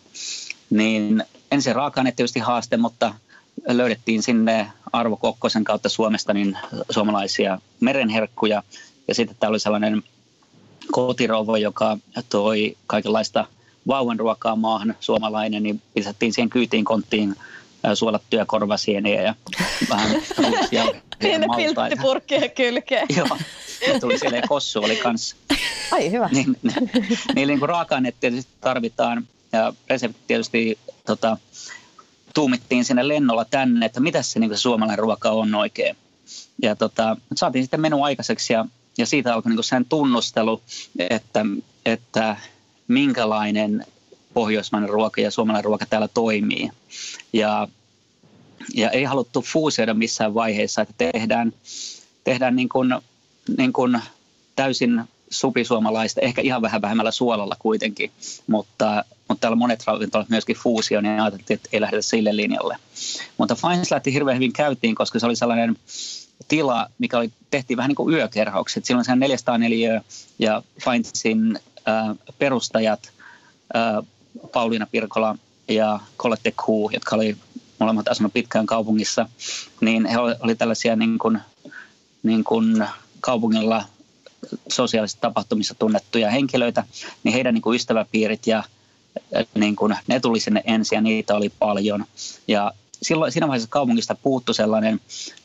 Niin 0.71 1.25
ensin 1.51 1.75
raaka-aineet 1.75 2.17
tietysti 2.17 2.41
haaste, 2.41 2.77
mutta 2.77 3.15
löydettiin 3.69 4.23
sinne 4.23 4.71
Arvo 4.93 5.17
Kokkosen 5.17 5.65
kautta 5.65 5.89
Suomesta 5.89 6.35
niin 6.35 6.59
suomalaisia 6.91 7.59
merenherkkuja. 7.81 8.63
Ja 9.09 9.15
sitten 9.15 9.37
täällä 9.41 9.55
oli 9.55 9.61
sellainen 9.61 10.03
kotirouva, 10.93 11.59
joka 11.59 11.99
toi 12.29 12.77
kaikenlaista 12.87 13.47
vauvanruokaa 13.87 14.57
maahan, 14.57 14.95
suomalainen, 15.01 15.63
niin 15.63 15.83
pistettiin 15.95 16.33
siihen 16.33 16.51
kyytiin 16.51 16.85
konttiin 16.85 17.37
suolattuja 17.95 18.47
korvasieniä 18.47 19.23
ja 19.23 19.35
vähän 19.91 20.11
ruusia 20.39 20.85
Niin 21.23 21.41
ne 21.41 21.47
pilttipurkkien 21.57 22.51
kylkeen. 22.51 23.07
Joo, 23.17 23.39
ne 23.87 24.01
tuli 24.01 24.19
siellä 24.19 24.43
kossu 24.49 24.79
oli 24.79 24.97
kanssa. 24.97 25.37
Ai 25.93 26.11
hyvä. 26.11 26.29
Niin, 26.33 26.57
niin, 27.35 27.49
niin 27.49 27.59
kuin 27.59 27.69
raaka-aineet 27.69 28.17
tietysti 28.21 28.53
tarvitaan 28.61 29.29
ja 29.53 29.73
resepti 29.89 30.19
tietysti 30.27 30.79
tota, 31.07 31.37
tuumittiin 32.35 32.85
sinne 32.85 33.09
lennolla 33.09 33.45
tänne, 33.45 33.87
että 33.87 34.01
mitä 34.01 34.23
se, 34.23 34.39
niin 34.41 34.51
se 34.51 34.61
suomalainen 34.61 34.99
ruoka 34.99 35.31
on 35.31 35.55
oikein. 35.55 35.97
Ja 36.63 36.77
tota, 36.77 37.17
saatiin 37.35 37.65
sitten 37.65 37.81
menu 37.81 38.03
aikaiseksi 38.03 38.53
ja, 38.53 38.65
ja 38.99 39.07
siitä 39.07 39.35
alkoi 39.35 39.53
niin 39.53 39.65
sen 39.65 39.85
tunnustelu, 39.85 40.63
että, 40.99 41.47
että 41.85 42.37
minkälainen 42.89 43.87
pohjoismainen 44.35 44.91
ruoka 44.91 45.21
ja 45.21 45.31
suomalainen 45.31 45.65
ruoka 45.65 45.87
täällä 45.87 46.09
toimii. 46.09 46.71
Ja, 47.33 47.69
ja 48.75 48.91
ei 48.91 49.05
haluttu 49.05 49.43
fuusioida 49.43 49.95
missään 49.95 50.35
vaiheessa, 50.35 50.83
että 50.83 50.95
tehdään, 51.13 51.53
tehdään 52.25 52.57
niin 52.57 52.69
kuin, 52.69 52.95
niin 53.59 53.73
kuin 53.73 54.01
täysin 54.57 55.05
supisuomalaista, 55.31 56.21
ehkä 56.21 56.43
ihan 56.43 56.63
vähän 56.63 56.83
vähemmällä 56.83 57.11
suolalla 57.11 57.57
kuitenkin, 57.59 58.11
mutta, 58.47 59.05
mutta 59.29 59.41
täällä 59.41 59.57
monet 59.57 59.87
ravintolat 59.87 60.29
myöskin 60.29 60.57
fuusio, 60.57 61.01
niin 61.01 61.21
ajateltiin, 61.21 61.55
että 61.55 61.69
ei 61.73 61.81
lähdetä 61.81 62.03
sille 62.03 62.37
linjalle. 62.37 62.77
Mutta 63.39 63.55
Fines 63.55 63.91
lähti 63.91 64.13
hirveän 64.13 64.37
hyvin 64.37 64.53
käytiin, 64.53 64.95
koska 64.95 65.19
se 65.19 65.27
oli 65.27 65.37
sellainen 65.37 65.77
tila, 66.49 66.87
mikä 66.99 67.19
oli, 67.19 67.31
tehtiin 67.51 67.77
vähän 67.77 67.89
niin 67.89 67.97
kuin 67.97 68.15
yökerhaukset. 68.15 68.85
Silloin 68.85 69.05
se 69.05 69.17
404 69.17 70.03
ja 70.39 70.63
Finesin 70.85 71.59
äh, 71.89 72.17
perustajat 72.39 73.13
äh, 73.77 74.07
Pauliina 74.53 74.87
Pirkola 74.87 75.39
ja 75.69 76.01
Colette 76.19 76.53
Kuu, 76.65 76.91
jotka 76.91 77.17
oli 77.17 77.37
molemmat 77.79 78.09
asunut 78.09 78.33
pitkään 78.33 78.67
kaupungissa, 78.67 79.29
niin 79.81 80.07
he 80.07 80.19
oli 80.19 80.55
tällaisia 80.55 80.97
niin 80.97 81.19
kuin, 81.19 81.39
niin 82.23 82.45
kuin 82.45 82.87
kaupungilla 83.27 83.85
sosiaalisissa 84.69 85.21
tapahtumissa 85.21 85.75
tunnettuja 85.75 86.31
henkilöitä, 86.31 86.85
niin 87.25 87.33
heidän 87.33 87.55
niin 87.55 87.63
kuin 87.63 87.77
ystäväpiirit 87.77 88.47
ja 88.47 88.63
niin 89.55 89.77
kuin, 89.77 89.97
ne 90.07 90.21
tuli 90.21 90.41
sinne 90.41 90.63
ensin 90.65 90.97
ja 90.97 91.01
niitä 91.01 91.35
oli 91.35 91.53
paljon. 91.59 92.05
Ja 92.49 92.73
silloin, 93.03 93.33
siinä 93.33 93.49
vaiheessa 93.49 93.69
kaupungista 93.69 94.15
puuttu 94.15 94.53
sellainen 94.53 95.01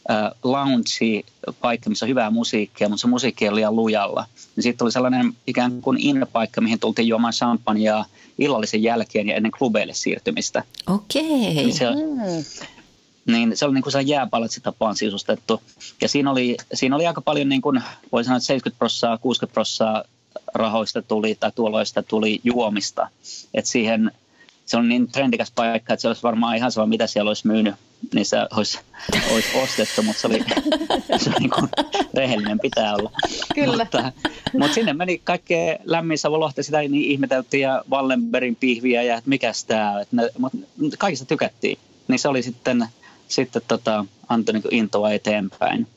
äh, 0.10 0.32
lounge-paikka, 0.44 1.90
missä 1.90 2.06
on 2.06 2.10
hyvää 2.10 2.30
musiikkia, 2.30 2.90
mutta 2.90 3.02
se 3.02 3.08
musiikki 3.08 3.48
oli 3.48 3.56
liian 3.56 3.76
lujalla. 3.76 4.26
Ja 4.56 4.64
siitä 4.64 4.78
tuli 4.78 4.92
sellainen 4.92 5.34
ikään 5.48 5.82
kuin 5.82 6.00
in-paikka, 6.00 6.62
mihin 6.62 6.80
tultiin 6.80 7.08
juomaan 7.08 7.34
champagnea 7.34 8.06
illallisen 8.40 8.84
jälkeen 8.84 9.28
ja 9.28 9.36
ennen 9.36 9.52
klubeille 9.52 9.94
siirtymistä. 9.94 10.64
Okei. 10.88 11.24
Niin 11.24 11.74
se, 11.74 11.86
mm. 11.86 12.44
Niin 13.26 13.58
se 13.58 13.66
oli 13.66 13.74
niin 13.74 13.84
kuin 13.84 13.94
se 13.94 14.02
jääpalatsi 14.02 14.62
tapaan 14.62 14.96
sisustettu. 14.96 15.62
Ja 16.02 16.10
siinä 16.10 16.32
oli, 16.32 16.58
siinä 16.74 16.96
oli 16.96 17.08
aika 17.08 17.22
paljon, 17.22 17.50
niin 17.50 17.62
kuin, 17.62 17.82
voi 18.12 18.24
sanoa, 18.24 18.38
että 18.38 18.48
70 18.48 18.80
prosenttia, 18.80 19.18
60 19.18 19.54
prosenttia 19.54 20.04
rahoista 20.54 21.02
tuli 21.02 21.36
tai 21.40 21.52
tuoloista 21.56 22.04
tuli 22.04 22.42
juomista. 22.44 23.10
Et 23.54 23.66
siihen 23.66 24.12
se 24.66 24.78
on 24.78 24.90
niin 24.90 25.12
trendikäs 25.12 25.52
paikka, 25.56 25.94
että 25.94 26.02
se 26.02 26.08
olisi 26.08 26.24
varmaan 26.24 26.58
ihan 26.58 26.72
sama, 26.72 26.86
mitä 26.88 27.08
siellä 27.08 27.30
olisi 27.30 27.48
myynyt, 27.48 27.76
niin 28.14 28.26
se 28.26 28.38
olisi, 28.56 28.80
olisi 29.32 29.58
ostettu, 29.64 30.04
mutta 30.04 30.22
se 30.22 30.28
oli, 30.28 30.44
se 31.18 31.30
oli 31.30 31.40
niin 31.40 31.50
kuin, 31.50 31.70
rehellinen 32.14 32.60
pitää 32.60 32.96
olla. 32.96 33.12
Kyllä. 33.56 33.78
Mutta, 33.78 34.12
mutta 34.54 34.74
sinne 34.74 34.94
meni 34.94 35.22
kaikkea 35.24 35.78
lämmin 35.84 36.18
savulohta, 36.18 36.64
sitä 36.64 36.82
niin 36.82 37.12
ihmeteltiin 37.12 37.62
ja 37.62 37.84
Wallenbergin 37.92 38.56
pihviä 38.56 39.04
ja 39.04 39.18
että 39.18 39.30
mikäs 39.30 39.66
tämä, 39.66 40.02
että 40.02 40.16
ne, 40.16 40.30
mutta 40.38 40.98
kaikista 40.98 41.26
tykättiin. 41.26 41.78
Niin 42.08 42.20
se 42.20 42.28
oli 42.28 42.44
sitten, 42.44 42.88
sitten 43.32 43.62
tota, 43.68 44.06
antoi 44.30 44.54
niin 44.54 44.64
intoa 44.72 45.12
eteenpäin. 45.12 45.88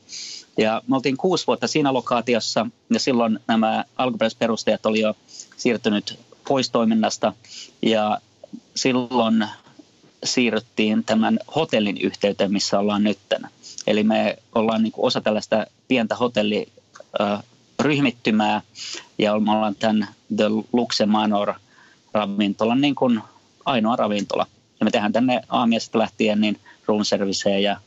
Ja 0.57 0.81
me 0.87 0.95
oltiin 0.95 1.17
kuusi 1.17 1.47
vuotta 1.47 1.67
siinä 1.67 1.93
lokaatiossa 1.93 2.67
ja 2.93 2.99
silloin 2.99 3.39
nämä 3.47 3.85
alkuperäiset 3.97 4.39
perustajat 4.39 4.85
oli 4.85 4.99
jo 4.99 5.15
siirtynyt 5.57 6.19
pois 6.47 6.69
toiminnasta 6.69 7.33
ja 7.81 8.19
silloin 8.75 9.47
siirryttiin 10.23 11.03
tämän 11.03 11.39
hotellin 11.55 11.97
yhteyteen, 12.01 12.53
missä 12.53 12.79
ollaan 12.79 13.03
nyt. 13.03 13.19
Eli 13.87 14.03
me 14.03 14.37
ollaan 14.55 14.83
niin 14.83 14.93
osa 14.97 15.21
tällaista 15.21 15.65
pientä 15.87 16.15
hotelliryhmittymää 16.15 18.61
ja 19.17 19.39
me 19.39 19.51
ollaan 19.51 19.75
tämän 19.75 20.07
The 20.37 20.45
Luxe 20.73 21.05
Manor 21.05 21.53
ravintolan 22.13 22.81
niin 22.81 22.95
ainoa 23.65 23.95
ravintola. 23.95 24.47
Ja 24.79 24.83
me 24.83 24.91
tehdään 24.91 25.13
tänne 25.13 25.41
aamiaisesta 25.49 25.99
lähtien 25.99 26.41
niin 26.41 26.59
room 26.87 27.03
servicea 27.03 27.59
ja 27.59 27.77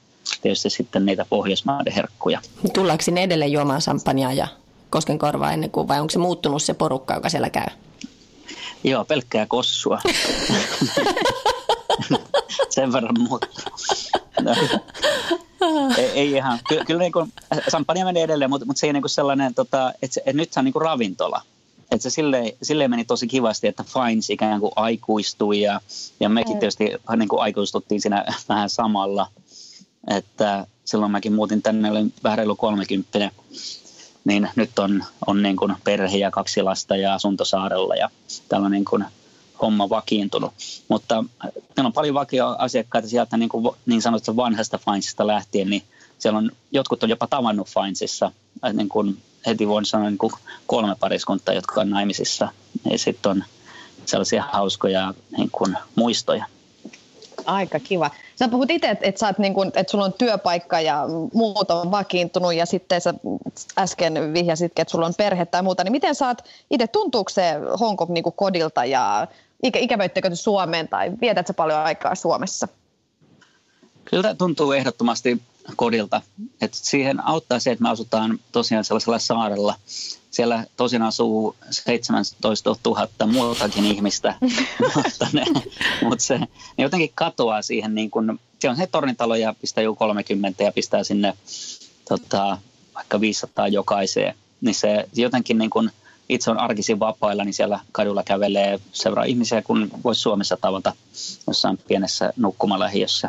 tietysti 0.42 0.70
sitten 0.70 1.06
niitä 1.06 1.26
Pohjoismaiden 1.28 1.92
herkkuja. 1.92 2.40
Tullaanko 2.74 3.02
sinne 3.02 3.22
edelleen 3.22 3.52
juomaan 3.52 3.80
sampanjaa 3.80 4.32
ja 4.32 4.48
koskenkorvaa 4.90 5.52
ennen 5.52 5.70
kuin, 5.70 5.88
vai 5.88 6.00
onko 6.00 6.10
se 6.10 6.18
muuttunut 6.18 6.62
se 6.62 6.74
porukka, 6.74 7.14
joka 7.14 7.28
siellä 7.28 7.50
käy? 7.50 7.66
Joo, 8.84 9.04
pelkkää 9.04 9.46
kossua. 9.46 10.00
Sen 12.70 12.92
verran 12.92 13.20
muuta. 13.20 13.46
No. 14.40 14.54
ei, 15.98 16.04
ei 16.04 16.32
ihan. 16.32 16.58
Kyllä, 16.68 16.84
kyllä 16.84 17.00
niin 17.00 17.12
kuin, 17.12 17.32
sampania 17.68 18.04
menee 18.04 18.22
edelleen, 18.22 18.50
mutta, 18.50 18.66
mutta 18.66 18.80
se 18.80 18.86
ei 18.86 18.92
niin 18.92 19.02
kuin 19.02 19.10
sellainen, 19.10 19.54
tota, 19.54 19.92
että, 20.02 20.14
se, 20.14 20.20
että 20.20 20.32
nyt 20.32 20.52
se 20.52 20.60
on 20.60 20.64
niin 20.64 20.72
kuin 20.72 20.82
ravintola. 20.82 21.42
Että 21.90 22.02
se 22.02 22.10
silleen, 22.10 22.52
silleen 22.62 22.90
meni 22.90 23.04
tosi 23.04 23.26
kivasti, 23.26 23.66
että 23.66 23.84
Fines 23.84 24.30
ikään 24.30 24.60
kuin 24.60 24.72
aikuistui 24.76 25.60
ja, 25.60 25.80
ja 26.20 26.28
mekin 26.28 26.54
mm. 26.56 26.60
tietysti 26.60 26.84
niin 27.16 27.28
kuin 27.28 27.42
aikuistuttiin 27.42 28.00
siinä 28.00 28.24
vähän 28.48 28.70
samalla. 28.70 29.26
Että 30.10 30.66
silloin 30.84 31.12
mäkin 31.12 31.32
muutin 31.32 31.62
tänne, 31.62 31.90
olin 31.90 32.12
vähän 32.24 32.38
reilu 32.38 32.56
30 32.56 33.30
niin 34.24 34.48
nyt 34.56 34.78
on, 34.78 35.04
on 35.26 35.42
niin 35.42 35.56
kuin 35.56 35.74
perhe 35.84 36.16
ja 36.16 36.30
kaksi 36.30 36.62
lasta 36.62 36.96
ja 36.96 37.14
asuntosaarella 37.14 37.94
ja 37.94 38.10
on 38.52 38.70
niin 38.70 38.84
kuin 38.84 39.04
homma 39.62 39.88
vakiintunut. 39.88 40.52
Mutta 40.88 41.24
meillä 41.76 41.86
on 41.86 41.92
paljon 41.92 42.14
vakioasiakkaita 42.14 43.08
sieltä 43.08 43.36
niin, 43.36 43.48
kuin 43.48 43.76
niin 43.86 44.02
sanotusta 44.02 44.36
vanhasta 44.36 44.78
Finesista 44.78 45.26
lähtien, 45.26 45.70
niin 45.70 45.82
siellä 46.18 46.38
on, 46.38 46.50
jotkut 46.72 47.02
on 47.02 47.10
jopa 47.10 47.26
tavannut 47.26 47.68
Finesissa, 47.68 48.32
niin 48.72 48.88
kuin 48.88 49.22
heti 49.46 49.68
voin 49.68 49.84
sanoa 49.84 50.10
niin 50.10 50.18
kuin 50.18 50.32
kolme 50.66 50.96
pariskuntaa, 51.00 51.54
jotka 51.54 51.80
on 51.80 51.90
naimisissa. 51.90 52.48
Ja 52.90 52.98
sitten 52.98 53.30
on 53.30 53.44
sellaisia 54.06 54.44
hauskoja 54.52 55.14
niin 55.36 55.50
kuin 55.52 55.78
muistoja. 55.94 56.44
Aika 57.46 57.80
kiva. 57.80 58.10
Sä 58.38 58.48
puhut 58.48 58.70
itse, 58.70 58.88
että, 58.88 59.06
että, 59.06 59.34
niin 59.38 59.54
kuin, 59.54 59.68
että 59.74 59.90
sulla 59.90 60.04
on 60.04 60.12
työpaikka 60.12 60.80
ja 60.80 61.04
muut 61.34 61.70
on 61.70 61.90
vakiintunut 61.90 62.54
ja 62.54 62.66
sitten 62.66 63.00
sä 63.00 63.14
äsken 63.78 64.32
vihjasitkin, 64.34 64.82
että 64.82 64.92
sulla 64.92 65.06
on 65.06 65.14
perhe 65.16 65.46
tai 65.46 65.62
muuta, 65.62 65.84
niin 65.84 65.92
miten 65.92 66.14
saat 66.14 66.44
itse, 66.70 66.86
tuntuuko 66.86 67.30
se 67.30 67.54
Hongkong 67.80 68.10
niin 68.10 68.24
kodilta 68.36 68.84
ja 68.84 69.26
ikä, 69.62 69.78
ikävöittekö 69.78 70.36
Suomeen 70.36 70.88
tai 70.88 71.12
vietätkö 71.20 71.52
paljon 71.52 71.80
aikaa 71.80 72.14
Suomessa? 72.14 72.68
Kyllä 74.04 74.34
tuntuu 74.34 74.72
ehdottomasti 74.72 75.42
kodilta. 75.76 76.22
Et 76.60 76.74
siihen 76.74 77.26
auttaa 77.26 77.58
se, 77.58 77.70
että 77.70 77.82
me 77.82 77.90
asutaan 77.90 78.38
tosiaan 78.52 78.84
sellaisella 78.84 79.18
saarella. 79.18 79.74
Siellä 80.30 80.66
tosin 80.76 81.02
asuu 81.02 81.56
17 81.70 82.76
000 82.86 83.08
muutakin 83.26 83.84
ihmistä, 83.84 84.34
mutta, 84.96 85.26
ne, 85.32 85.44
mutta 86.02 86.24
se, 86.24 86.38
ne 86.38 86.48
jotenkin 86.78 87.12
katoaa 87.14 87.62
siihen, 87.62 87.94
niin 87.94 88.10
kun, 88.10 88.40
se 88.58 88.70
on 88.70 88.76
se 88.76 88.86
tornitalo 88.86 89.34
ja 89.34 89.54
pistää 89.60 89.84
joku 89.84 89.96
30 89.96 90.64
ja 90.64 90.72
pistää 90.72 91.04
sinne 91.04 91.36
tota, 92.08 92.58
vaikka 92.94 93.20
500 93.20 93.68
jokaiseen. 93.68 94.34
Niin 94.60 94.74
se 94.74 95.08
jotenkin 95.14 95.58
niin 95.58 95.70
kun, 95.70 95.90
itse 96.28 96.50
on 96.50 96.58
arkisin 96.58 97.00
vapailla, 97.00 97.44
niin 97.44 97.54
siellä 97.54 97.80
kadulla 97.92 98.22
kävelee 98.22 98.80
seuraa 98.92 99.24
ihmisiä, 99.24 99.62
kun 99.62 99.90
voisi 100.04 100.20
Suomessa 100.20 100.56
tavata 100.60 100.92
jossain 101.46 101.78
pienessä 101.88 102.32
nukkumalähiössä. 102.36 103.28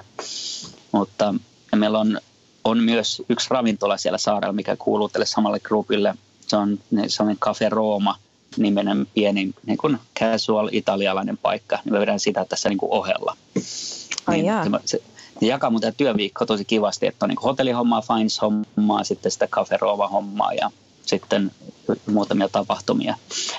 Mutta 0.92 1.36
meillä 1.76 2.00
on 2.00 2.22
on 2.70 2.84
myös 2.84 3.22
yksi 3.30 3.48
ravintola 3.50 3.98
siellä 3.98 4.18
saarella, 4.18 4.54
mikä 4.54 4.76
kuuluu 4.76 5.10
tälle 5.10 5.26
samalle 5.26 5.60
grupille. 5.60 6.16
Se 6.48 6.56
on 6.56 6.80
sellainen 7.08 7.40
Cafe 7.40 7.70
Roma 7.70 8.16
nimenen 8.58 9.08
pieni 9.14 9.54
niin 9.66 9.78
kuin 9.78 9.98
casual 10.20 10.70
italialainen 10.72 11.38
paikka. 11.38 11.80
Niin 11.86 11.94
me 11.94 12.00
vedän 12.00 12.20
sitä 12.20 12.46
tässä 12.46 12.70
niin 12.70 12.78
kuin 12.78 12.92
ohella. 12.92 13.38
Ai 14.28 14.42
niin, 14.42 14.54
se, 14.86 15.02
se 15.40 15.46
jakaa 15.46 15.70
muuten 15.70 15.96
työviikko 15.96 16.46
tosi 16.46 16.66
kivasti, 16.66 17.08
että 17.08 17.26
on 17.26 17.30
niin 17.30 17.40
hotellihommaa, 17.44 18.02
Fines-hommaa, 18.02 19.04
sitten 19.04 19.32
sitä 19.32 19.48
Cafe 19.48 19.78
Roma-hommaa 19.78 20.54
ja 20.54 20.72
sitten 21.06 21.52
muutamia 22.12 22.50
tapahtumia. 22.50 23.16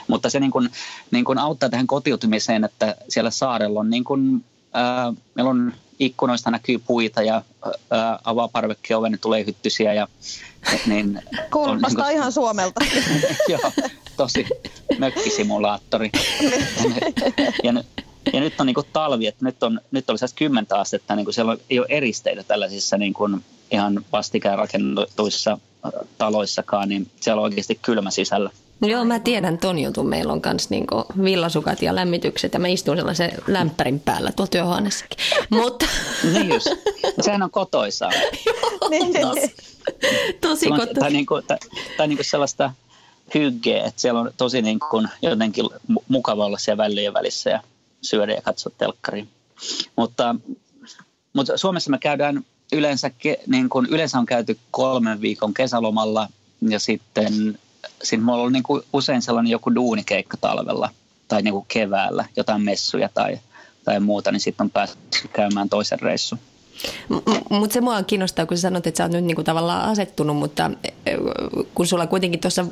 Mutta 0.08 0.30
se 0.30 0.40
niin 0.40 0.50
kuin, 0.50 0.70
niin 1.10 1.24
kuin 1.24 1.38
auttaa 1.38 1.68
tähän 1.68 1.86
kotiutumiseen, 1.86 2.64
että 2.64 2.96
siellä 3.08 3.30
saarella 3.30 3.80
on, 3.80 3.90
niin 3.90 4.04
kuin, 4.04 4.44
ää, 4.72 5.12
meillä 5.34 5.50
on 5.50 5.72
ikkunoista 5.98 6.50
näkyy 6.50 6.78
puita 6.78 7.22
ja 7.22 7.42
ää, 7.90 8.18
avaa 8.24 8.48
parvekkeoven, 8.48 9.12
niin 9.12 9.20
tulee 9.20 9.46
hyttysiä. 9.46 9.94
Ja, 9.94 10.08
niin 10.86 11.22
Kuulostaa 11.52 12.06
niin 12.06 12.16
ihan 12.16 12.32
Suomelta. 12.32 12.84
joo, 13.48 13.72
tosi 14.16 14.46
mökkisimulaattori. 14.98 16.10
ja, 17.64 17.72
ja, 17.72 17.84
ja 18.32 18.40
nyt 18.40 18.60
on 18.60 18.66
niin 18.66 18.74
kuin 18.74 18.86
talvi, 18.92 19.26
että 19.26 19.44
nyt, 19.44 19.62
on, 19.62 19.80
nyt 19.90 20.10
oli 20.10 20.18
10 20.34 20.66
astetta, 20.70 21.16
niin 21.16 21.26
kuin 21.26 21.34
siellä 21.34 21.56
ei 21.70 21.78
ole 21.78 21.86
eristeitä 21.90 22.42
tällaisissa 22.42 22.98
niin 22.98 23.12
kuin 23.12 23.44
ihan 23.70 24.04
vastikään 24.12 24.58
rakennetuissa 24.58 25.58
taloissakaan, 26.18 26.88
niin 26.88 27.10
siellä 27.20 27.40
on 27.40 27.44
oikeasti 27.44 27.78
kylmä 27.82 28.10
sisällä. 28.10 28.50
Joo, 28.82 29.04
mä 29.04 29.18
tiedän 29.18 29.58
ton 29.58 29.78
jutun. 29.78 30.08
Meillä 30.08 30.32
on 30.32 30.40
myös 30.44 30.70
niinku 30.70 31.04
villasukat 31.22 31.82
ja 31.82 31.94
lämmitykset 31.94 32.54
ja 32.54 32.60
mä 32.60 32.68
istun 32.68 32.96
sellaisen 32.96 33.32
lämpärin 33.46 34.00
päällä 34.00 34.32
tuolla 34.36 34.50
työhuoneessakin. 34.50 35.18
Mutta... 35.50 35.86
niin 36.32 36.48
just. 36.48 36.66
Sehän 37.20 37.42
on 37.42 37.50
kotoisaa. 37.50 38.10
Joo, 39.20 39.34
tosi, 39.34 39.54
tosi 40.40 40.68
kotoisaa. 40.68 40.94
Tai, 41.00 41.12
niinku, 41.12 41.42
tai, 41.46 41.58
tai 41.96 42.08
niinku 42.08 42.24
sellaista 42.24 42.72
hyggeä, 43.34 43.84
että 43.84 44.00
siellä 44.00 44.20
on 44.20 44.30
tosi 44.36 44.62
niinku 44.62 45.02
jotenkin 45.22 45.64
mukava 46.08 46.44
olla 46.44 46.58
siellä 46.58 46.84
väliin 46.84 47.14
välissä 47.14 47.50
ja 47.50 47.62
syödä 48.02 48.32
ja 48.32 48.42
katsoa 48.42 48.72
telkkariin. 48.78 49.28
Mutta, 49.96 50.34
mutta 51.32 51.56
Suomessa 51.56 51.90
me 51.90 51.98
käydään 51.98 52.44
yleensä, 52.72 53.10
niin 53.46 53.68
kuin, 53.68 53.86
yleensä 53.90 54.18
on 54.18 54.26
käyty 54.26 54.58
kolmen 54.70 55.20
viikon 55.20 55.54
kesälomalla 55.54 56.28
ja 56.68 56.80
sitten 56.80 57.58
siinä 58.02 58.24
mulla 58.24 58.42
on 58.42 58.52
niin 58.52 58.62
kuin 58.62 58.82
usein 58.92 59.22
sellainen 59.22 59.50
joku 59.50 59.74
duunikeikka 59.74 60.36
talvella 60.36 60.90
tai 61.28 61.42
niin 61.42 61.54
kuin 61.54 61.66
keväällä, 61.68 62.24
jotain 62.36 62.62
messuja 62.62 63.08
tai, 63.14 63.38
tai 63.84 64.00
muuta, 64.00 64.32
niin 64.32 64.40
sitten 64.40 64.64
on 64.64 64.70
päässyt 64.70 65.30
käymään 65.32 65.68
toisen 65.68 66.00
reissun. 66.00 66.38
Mutta 67.50 67.74
se 67.74 67.80
mua 67.80 68.02
kiinnostaa, 68.02 68.46
kun 68.46 68.56
sä 68.56 68.60
sanot, 68.60 68.86
että 68.86 68.98
sä 68.98 69.04
oot 69.04 69.12
nyt 69.12 69.24
niinku 69.24 69.42
tavallaan 69.42 69.90
asettunut, 69.90 70.36
mutta 70.36 70.70
kun 71.74 71.86
sulla 71.86 72.06
kuitenkin 72.06 72.40
tuossa 72.40 72.66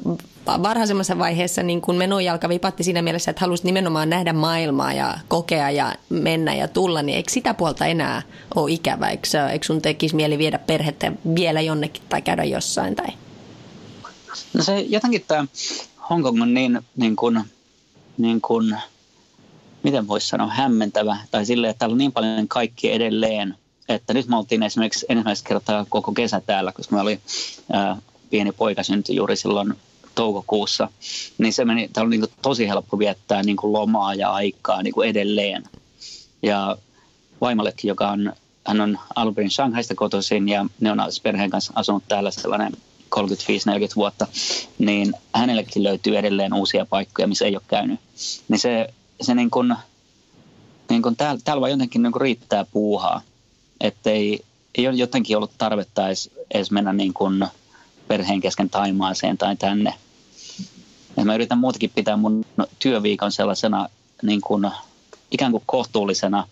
varhaisemmassa 0.46 1.18
vaiheessa 1.18 1.62
niin 1.62 1.80
kun 1.80 1.96
menojalka 1.96 2.48
vipatti 2.48 2.82
siinä 2.82 3.02
mielessä, 3.02 3.30
että 3.30 3.40
halusit 3.40 3.64
nimenomaan 3.64 4.10
nähdä 4.10 4.32
maailmaa 4.32 4.92
ja 4.92 5.18
kokea 5.28 5.70
ja 5.70 5.94
mennä 6.08 6.54
ja 6.54 6.68
tulla, 6.68 7.02
niin 7.02 7.16
eikö 7.16 7.32
sitä 7.32 7.54
puolta 7.54 7.86
enää 7.86 8.22
ole 8.54 8.72
ikävä? 8.72 9.08
Eikö, 9.08 9.48
eikö 9.52 9.66
sun 9.66 9.82
tekisi 9.82 10.16
mieli 10.16 10.38
viedä 10.38 10.58
perhettä 10.58 11.12
vielä 11.34 11.60
jonnekin 11.60 12.02
tai 12.08 12.22
käydä 12.22 12.44
jossain? 12.44 12.96
Tai? 12.96 13.08
No 14.54 14.64
se 14.64 14.80
jotenkin 14.80 15.24
tämä 15.28 15.46
Hongkong 16.10 16.42
on 16.42 16.54
niin, 16.54 16.80
niin 16.96 17.16
kuin, 17.16 17.44
niin 18.18 18.40
kuin, 18.40 18.76
miten 19.82 20.08
voisi 20.08 20.28
sanoa, 20.28 20.46
hämmentävä. 20.46 21.16
Tai 21.30 21.46
silleen, 21.46 21.70
että 21.70 21.78
täällä 21.78 21.94
on 21.94 21.98
niin 21.98 22.12
paljon 22.12 22.48
kaikki 22.48 22.92
edelleen. 22.92 23.56
Että 23.88 24.14
nyt 24.14 24.26
me 24.26 24.36
oltiin 24.36 24.62
esimerkiksi 24.62 25.06
ensimmäistä 25.08 25.48
kertaa 25.48 25.86
koko 25.88 26.12
kesä 26.12 26.40
täällä, 26.46 26.72
koska 26.72 26.96
me 26.96 27.02
oli 27.02 27.20
ää, 27.72 27.96
pieni 28.30 28.52
poika 28.52 28.82
syntyi 28.82 29.16
juuri 29.16 29.36
silloin 29.36 29.74
toukokuussa. 30.14 30.88
Niin 31.38 31.52
se 31.52 31.64
meni, 31.64 31.88
täällä 31.92 32.06
on 32.06 32.10
niin 32.10 32.24
tosi 32.42 32.68
helppo 32.68 32.98
viettää 32.98 33.42
niin 33.42 33.56
kuin 33.56 33.72
lomaa 33.72 34.14
ja 34.14 34.30
aikaa 34.30 34.82
niin 34.82 34.94
kuin 34.94 35.08
edelleen. 35.08 35.64
Ja 36.42 36.76
vaimollekin, 37.40 37.88
joka 37.88 38.08
on, 38.08 38.32
hän 38.66 38.80
on 38.80 38.98
Alberin 39.16 39.50
Shanghaista 39.50 39.94
kotoisin 39.94 40.48
ja 40.48 40.66
ne 40.80 40.92
on 40.92 40.98
perheen 41.22 41.50
kanssa 41.50 41.72
asunut 41.76 42.04
täällä 42.08 42.30
sellainen 42.30 42.72
35-40 43.16 43.20
vuotta, 43.96 44.26
niin 44.78 45.14
hänellekin 45.34 45.82
löytyy 45.82 46.18
edelleen 46.18 46.54
uusia 46.54 46.86
paikkoja, 46.86 47.28
missä 47.28 47.44
ei 47.44 47.56
ole 47.56 47.62
käynyt. 47.68 48.00
Niin 48.48 48.58
se, 48.58 48.94
se 49.20 49.34
niin 49.34 49.50
kuin, 49.50 49.74
niin 50.90 51.02
kuin 51.02 51.16
täällä, 51.16 51.40
täällä 51.44 51.60
vaan 51.60 51.70
jotenkin 51.70 52.02
niin 52.02 52.12
kuin 52.12 52.20
riittää 52.20 52.64
puuhaa, 52.64 53.22
että 53.80 54.10
ei, 54.10 54.44
ole 54.78 54.96
jotenkin 54.96 55.36
ollut 55.36 55.58
tarvetta 55.58 56.06
edes, 56.06 56.30
edes 56.54 56.70
mennä 56.70 56.92
niin 56.92 57.14
kuin 57.14 57.46
perheen 58.08 58.40
kesken 58.40 58.70
Taimaaseen 58.70 59.38
tai 59.38 59.56
tänne. 59.56 59.94
Ja 61.16 61.24
mä 61.24 61.34
yritän 61.34 61.58
muutakin 61.58 61.90
pitää 61.94 62.16
mun 62.16 62.44
työviikon 62.78 63.32
sellaisena 63.32 63.88
niin 64.22 64.40
kuin, 64.40 64.70
ikään 65.30 65.52
kuin 65.52 65.62
kohtuullisena, 65.66 66.48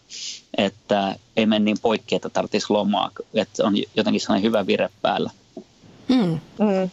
että 0.59 1.16
ei 1.37 1.47
mene 1.47 1.64
niin 1.64 1.77
poikki, 1.83 2.14
että 2.14 2.29
tarvitsisi 2.29 2.66
lomaa, 2.73 3.11
että 3.35 3.64
on 3.64 3.75
jotenkin 3.97 4.21
sellainen 4.21 4.42
hyvä 4.42 4.66
vire 4.66 4.88
päällä. 5.03 5.31
Mm. 6.09 6.40
Mm. 6.59 6.90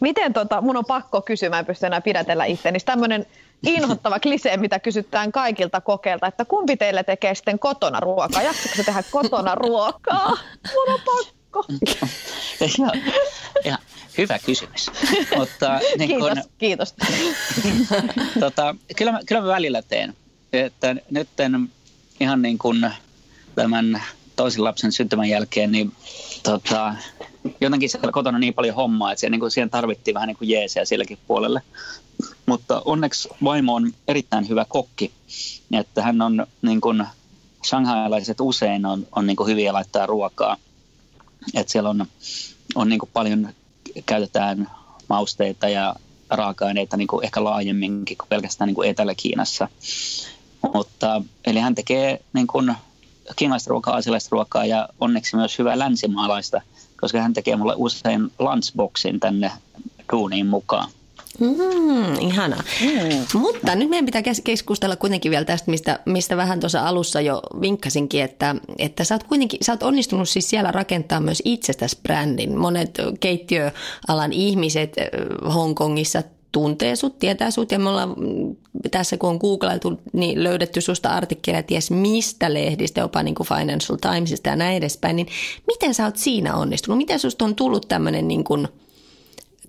Miten 0.00 0.32
tota, 0.32 0.60
mun 0.60 0.76
on 0.76 0.84
pakko 0.84 1.22
kysyä, 1.22 1.50
mä 1.50 1.58
en 1.58 1.66
pysty 1.66 1.86
enää 1.86 2.00
pidätellä 2.00 2.44
itse, 2.44 2.70
niin 2.70 2.84
tämmöinen 2.84 3.26
inhottava 3.66 4.20
klisee, 4.24 4.56
mitä 4.56 4.78
kysytään 4.78 5.32
kaikilta 5.32 5.80
kokeilta, 5.80 6.26
että 6.26 6.44
kumpi 6.44 6.76
teille 6.76 7.02
tekee 7.02 7.34
sitten 7.34 7.58
kotona 7.58 8.00
ruokaa? 8.00 8.42
Jaksatko 8.42 8.76
se 8.76 8.84
tehdä 8.84 9.02
kotona 9.10 9.54
ruokaa? 9.54 10.28
Mun 10.74 10.94
on 10.94 11.00
pakko. 11.04 11.64
ja, 12.60 12.90
ja, 13.64 13.78
hyvä 14.18 14.38
kysymys. 14.38 14.90
Mutta, 15.36 15.80
niin 15.98 16.08
kiitos, 16.08 16.38
kun, 16.38 16.52
kiitos. 16.58 16.94
tota, 18.40 18.76
kyllä, 18.96 19.12
mä, 19.12 19.20
kyllä 19.26 19.40
mä 19.40 19.48
välillä 19.48 19.82
teen. 19.82 20.14
Että 20.52 20.96
nyt 21.10 21.28
ihan 22.20 22.42
niin 22.42 22.58
kuin 22.58 22.90
tämän 23.54 24.02
toisen 24.36 24.64
lapsen 24.64 24.92
syntymän 24.92 25.28
jälkeen, 25.28 25.72
niin 25.72 25.92
tota, 26.42 26.94
jotenkin 27.60 27.90
siellä 27.90 28.12
kotona 28.12 28.38
niin 28.38 28.54
paljon 28.54 28.74
hommaa, 28.74 29.12
että 29.12 29.20
siellä, 29.20 29.34
niin 29.34 29.40
kuin, 29.40 29.50
siihen 29.50 29.70
tarvittiin 29.70 30.14
vähän 30.14 30.26
niin 30.26 30.36
kuin 30.36 30.48
jeesiä 30.48 30.84
silläkin 30.84 31.18
puolelle. 31.26 31.62
Mutta 32.46 32.82
onneksi 32.84 33.28
vaimo 33.44 33.74
on 33.74 33.92
erittäin 34.08 34.48
hyvä 34.48 34.66
kokki, 34.68 35.12
että 35.72 36.02
hän 36.02 36.22
on 36.22 36.46
niin 36.62 36.80
kuin, 36.80 37.06
shanghailaiset 37.66 38.40
usein 38.40 38.86
on, 38.86 39.06
on 39.16 39.26
niin 39.26 39.36
kuin 39.36 39.48
hyviä 39.50 39.72
laittaa 39.72 40.06
ruokaa. 40.06 40.56
Että 41.54 41.72
siellä 41.72 41.90
on, 41.90 42.06
on 42.74 42.88
niin 42.88 42.98
kuin 42.98 43.10
paljon, 43.12 43.48
käytetään 44.06 44.70
mausteita 45.08 45.68
ja 45.68 45.94
raaka-aineita 46.30 46.96
niin 46.96 47.08
kuin 47.08 47.24
ehkä 47.24 47.44
laajemminkin 47.44 48.18
kuin 48.18 48.28
pelkästään 48.28 48.68
niin 48.68 48.74
kuin 48.74 48.90
Etelä-Kiinassa. 48.90 49.68
Mutta, 50.74 51.22
eli 51.46 51.58
hän 51.58 51.74
tekee 51.74 52.20
niin 52.32 52.46
kuin 52.46 52.74
kiinalaista 53.36 53.70
ruokaa, 53.70 53.96
asialaista 53.96 54.28
ruokaa 54.32 54.64
ja 54.64 54.88
onneksi 55.00 55.36
myös 55.36 55.58
hyvää 55.58 55.78
länsimaalaista, 55.78 56.60
koska 57.00 57.20
hän 57.20 57.32
tekee 57.32 57.56
mulle 57.56 57.74
usein 57.76 58.32
lunchboxin 58.38 59.20
tänne 59.20 59.52
duuniin 60.12 60.46
mukaan. 60.46 60.90
Mm, 61.40 62.20
ihana. 62.20 62.56
Mm. 62.56 63.40
Mutta 63.40 63.74
nyt 63.74 63.88
meidän 63.90 64.06
pitää 64.06 64.22
keskustella 64.44 64.96
kuitenkin 64.96 65.30
vielä 65.30 65.44
tästä, 65.44 65.70
mistä, 65.70 66.00
mistä 66.06 66.36
vähän 66.36 66.60
tuossa 66.60 66.88
alussa 66.88 67.20
jo 67.20 67.42
vinkkasinkin, 67.60 68.22
että, 68.22 68.56
että 68.78 69.04
sä 69.04 69.14
oot 69.14 69.24
kuitenkin, 69.24 69.58
sä 69.62 69.72
oot 69.72 69.82
onnistunut 69.82 70.28
siis 70.28 70.50
siellä 70.50 70.72
rakentaa 70.72 71.20
myös 71.20 71.42
itsestäsi 71.44 71.98
brändin. 72.02 72.58
Monet 72.58 72.98
keittiöalan 73.20 74.32
ihmiset 74.32 74.94
Hongkongissa 75.54 76.22
tuntee 76.52 76.96
sut, 76.96 77.18
tietää 77.18 77.50
sut 77.50 77.72
ja 77.72 77.78
me 77.78 77.88
ollaan 77.88 78.14
tässä 78.90 79.16
kun 79.16 79.30
on 79.30 79.36
googlailtu, 79.36 80.00
niin 80.12 80.44
löydetty 80.44 80.80
susta 80.80 81.08
artikkeleja 81.08 81.62
ties 81.62 81.90
mistä 81.90 82.54
lehdistä, 82.54 83.00
jopa 83.00 83.22
niin 83.22 83.34
kuin 83.34 83.46
Financial 83.46 83.98
Timesista 84.00 84.48
ja 84.48 84.56
näin 84.56 84.76
edespäin, 84.76 85.16
niin 85.16 85.28
miten 85.66 85.94
sä 85.94 86.04
oot 86.04 86.16
siinä 86.16 86.56
onnistunut? 86.56 86.98
Miten 86.98 87.18
susta 87.18 87.44
on 87.44 87.54
tullut 87.54 87.88
tämmöinen 87.88 88.28
niin 88.28 88.44
kuin 88.44 88.68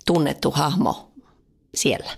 tunnettu 0.06 0.50
hahmo 0.50 1.10
siellä? 1.74 2.10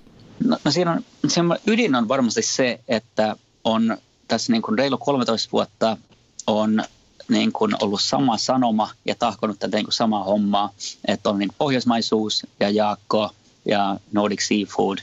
No, 0.44 0.58
no 0.64 0.70
siinä 0.70 0.92
on, 0.92 1.02
siinä 1.28 1.56
ydin 1.66 1.94
on 1.94 2.08
varmasti 2.08 2.42
se, 2.42 2.80
että 2.88 3.36
on 3.64 3.96
tässä 4.28 4.52
niin 4.52 4.62
kuin 4.62 4.78
reilu 4.78 4.98
13 4.98 5.52
vuotta 5.52 5.96
on 6.46 6.84
niin 7.28 7.52
kuin 7.52 7.72
ollut 7.82 8.02
sama 8.02 8.38
sanoma 8.38 8.90
ja 9.04 9.14
tahkonut 9.14 9.58
tätä 9.58 9.76
niin 9.76 9.84
kuin 9.84 9.94
samaa 9.94 10.24
hommaa, 10.24 10.70
että 11.08 11.30
on 11.30 11.38
niin 11.38 11.50
pohjoismaisuus 11.58 12.46
ja 12.60 12.70
Jaakko– 12.70 13.30
ja 13.64 13.96
Nordic 14.12 14.40
Seafood 14.40 14.98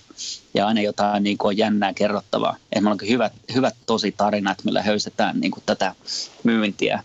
ja 0.54 0.68
aina 0.68 0.82
jotain 0.82 1.24
niin 1.24 1.38
kuin 1.38 1.58
jännää 1.58 1.94
kerrottavaa. 1.94 2.56
Että 2.56 2.82
meillä 2.82 2.92
on 3.02 3.10
hyvät, 3.10 3.34
hyvät 3.54 3.76
tosi 3.86 4.12
tarinat, 4.12 4.58
millä 4.64 4.82
höystetään 4.82 5.40
niin 5.40 5.52
kuin 5.52 5.64
tätä 5.66 5.96
myyntiä. 6.44 7.04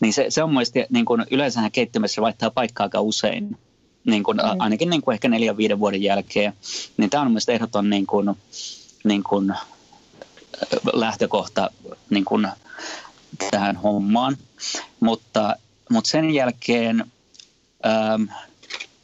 Niin 0.00 0.12
se, 0.12 0.26
se 0.28 0.42
on 0.42 0.50
mielestäni, 0.50 0.86
niin 0.90 1.04
kuin 1.04 1.24
yleensähän 1.30 1.72
keittiössä 1.72 2.22
vaihtaa 2.22 2.50
paikkaa 2.50 2.84
aika 2.84 3.00
usein, 3.00 3.58
niin 4.04 4.22
kuin, 4.22 4.36
mm. 4.36 4.60
ainakin 4.60 4.90
niin 4.90 5.02
kuin 5.02 5.12
ehkä 5.12 5.28
neljän 5.28 5.56
viiden 5.56 5.78
vuoden 5.78 6.02
jälkeen. 6.02 6.52
Niin 6.96 7.10
tämä 7.10 7.20
on 7.20 7.28
mielestäni 7.28 7.56
ehdoton 7.56 7.90
niin 7.90 8.06
kuin, 8.06 8.30
niin 9.04 9.22
kuin 9.22 9.54
lähtökohta 10.92 11.70
niin 12.10 12.24
kuin 12.24 12.48
tähän 13.50 13.76
hommaan. 13.76 14.36
Mutta, 15.00 15.56
mutta 15.90 16.10
sen 16.10 16.30
jälkeen 16.30 17.04
ähm, 17.86 18.22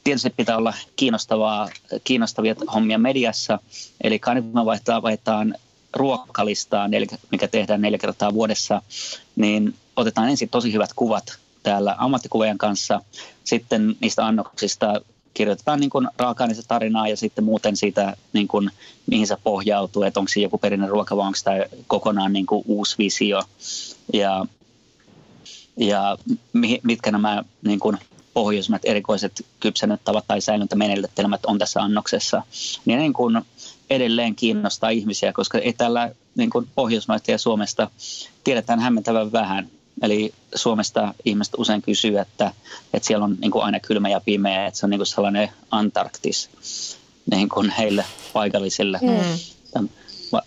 tietysti 0.08 0.30
pitää 0.30 0.56
olla 0.56 0.74
kiinnostavaa, 0.96 1.68
kiinnostavia 2.04 2.54
hommia 2.74 2.98
mediassa. 2.98 3.58
Eli 4.00 4.18
kanava 4.18 4.64
vaihtaa, 4.64 5.02
vaihtaa 5.02 5.46
ruokalistaan, 5.94 6.90
mikä 7.30 7.48
tehdään 7.48 7.80
neljä 7.80 7.98
kertaa 7.98 8.34
vuodessa, 8.34 8.82
niin 9.36 9.74
otetaan 9.96 10.28
ensin 10.28 10.48
tosi 10.48 10.72
hyvät 10.72 10.90
kuvat 10.96 11.38
täällä 11.62 11.94
ammattikuvajan 11.98 12.58
kanssa. 12.58 13.00
Sitten 13.44 13.96
niistä 14.00 14.26
annoksista 14.26 15.00
kirjoitetaan 15.34 15.80
niin 15.80 15.90
raaka 16.18 16.48
tarinaa 16.68 17.08
ja 17.08 17.16
sitten 17.16 17.44
muuten 17.44 17.76
siitä, 17.76 18.16
niin 18.32 18.48
kuin, 18.48 18.70
mihin 19.06 19.26
se 19.26 19.36
pohjautuu, 19.44 20.02
että 20.02 20.20
onko 20.20 20.28
se 20.28 20.40
joku 20.40 20.58
perinne 20.58 20.86
ruoka 20.86 21.16
vai 21.16 21.26
onko 21.26 21.38
tämä 21.44 21.58
kokonaan 21.86 22.32
niin 22.32 22.46
kuin 22.46 22.64
uusi 22.66 22.94
visio. 22.98 23.42
Ja 24.12 24.46
ja 25.76 26.18
mitkä 26.82 27.10
nämä 27.12 27.44
niin 27.62 27.80
kuin 27.80 27.98
pohjoismat 28.38 28.82
erikoiset 28.84 29.46
kypsennettavat 29.60 30.24
tai 30.28 30.40
säilyntämenetelmät 30.40 31.46
on 31.46 31.58
tässä 31.58 31.80
annoksessa, 31.82 32.42
niin, 32.84 32.98
niin 32.98 33.12
kuin 33.12 33.42
edelleen 33.90 34.34
kiinnostaa 34.34 34.90
ihmisiä, 34.90 35.32
koska 35.32 35.58
ei 35.58 35.72
täällä 35.72 36.14
niin 36.34 36.50
kuin 36.50 36.68
Pohjoismaista 36.74 37.30
ja 37.30 37.38
Suomesta 37.38 37.90
tiedetään 38.44 38.80
hämmentävän 38.80 39.32
vähän. 39.32 39.68
Eli 40.02 40.34
Suomesta 40.54 41.14
ihmiset 41.24 41.54
usein 41.56 41.82
kysyy, 41.82 42.18
että, 42.18 42.52
että 42.94 43.06
siellä 43.06 43.24
on 43.24 43.36
niin 43.40 43.50
kuin 43.50 43.64
aina 43.64 43.80
kylmä 43.80 44.08
ja 44.08 44.20
pimeä, 44.20 44.66
että 44.66 44.80
se 44.80 44.86
on 44.86 44.90
niin 44.90 44.98
kuin 44.98 45.06
sellainen 45.06 45.48
Antarktis 45.70 46.50
niin 47.30 47.48
kuin 47.48 47.70
heille 47.70 48.04
paikallisille. 48.32 48.98
Mm. 49.02 49.88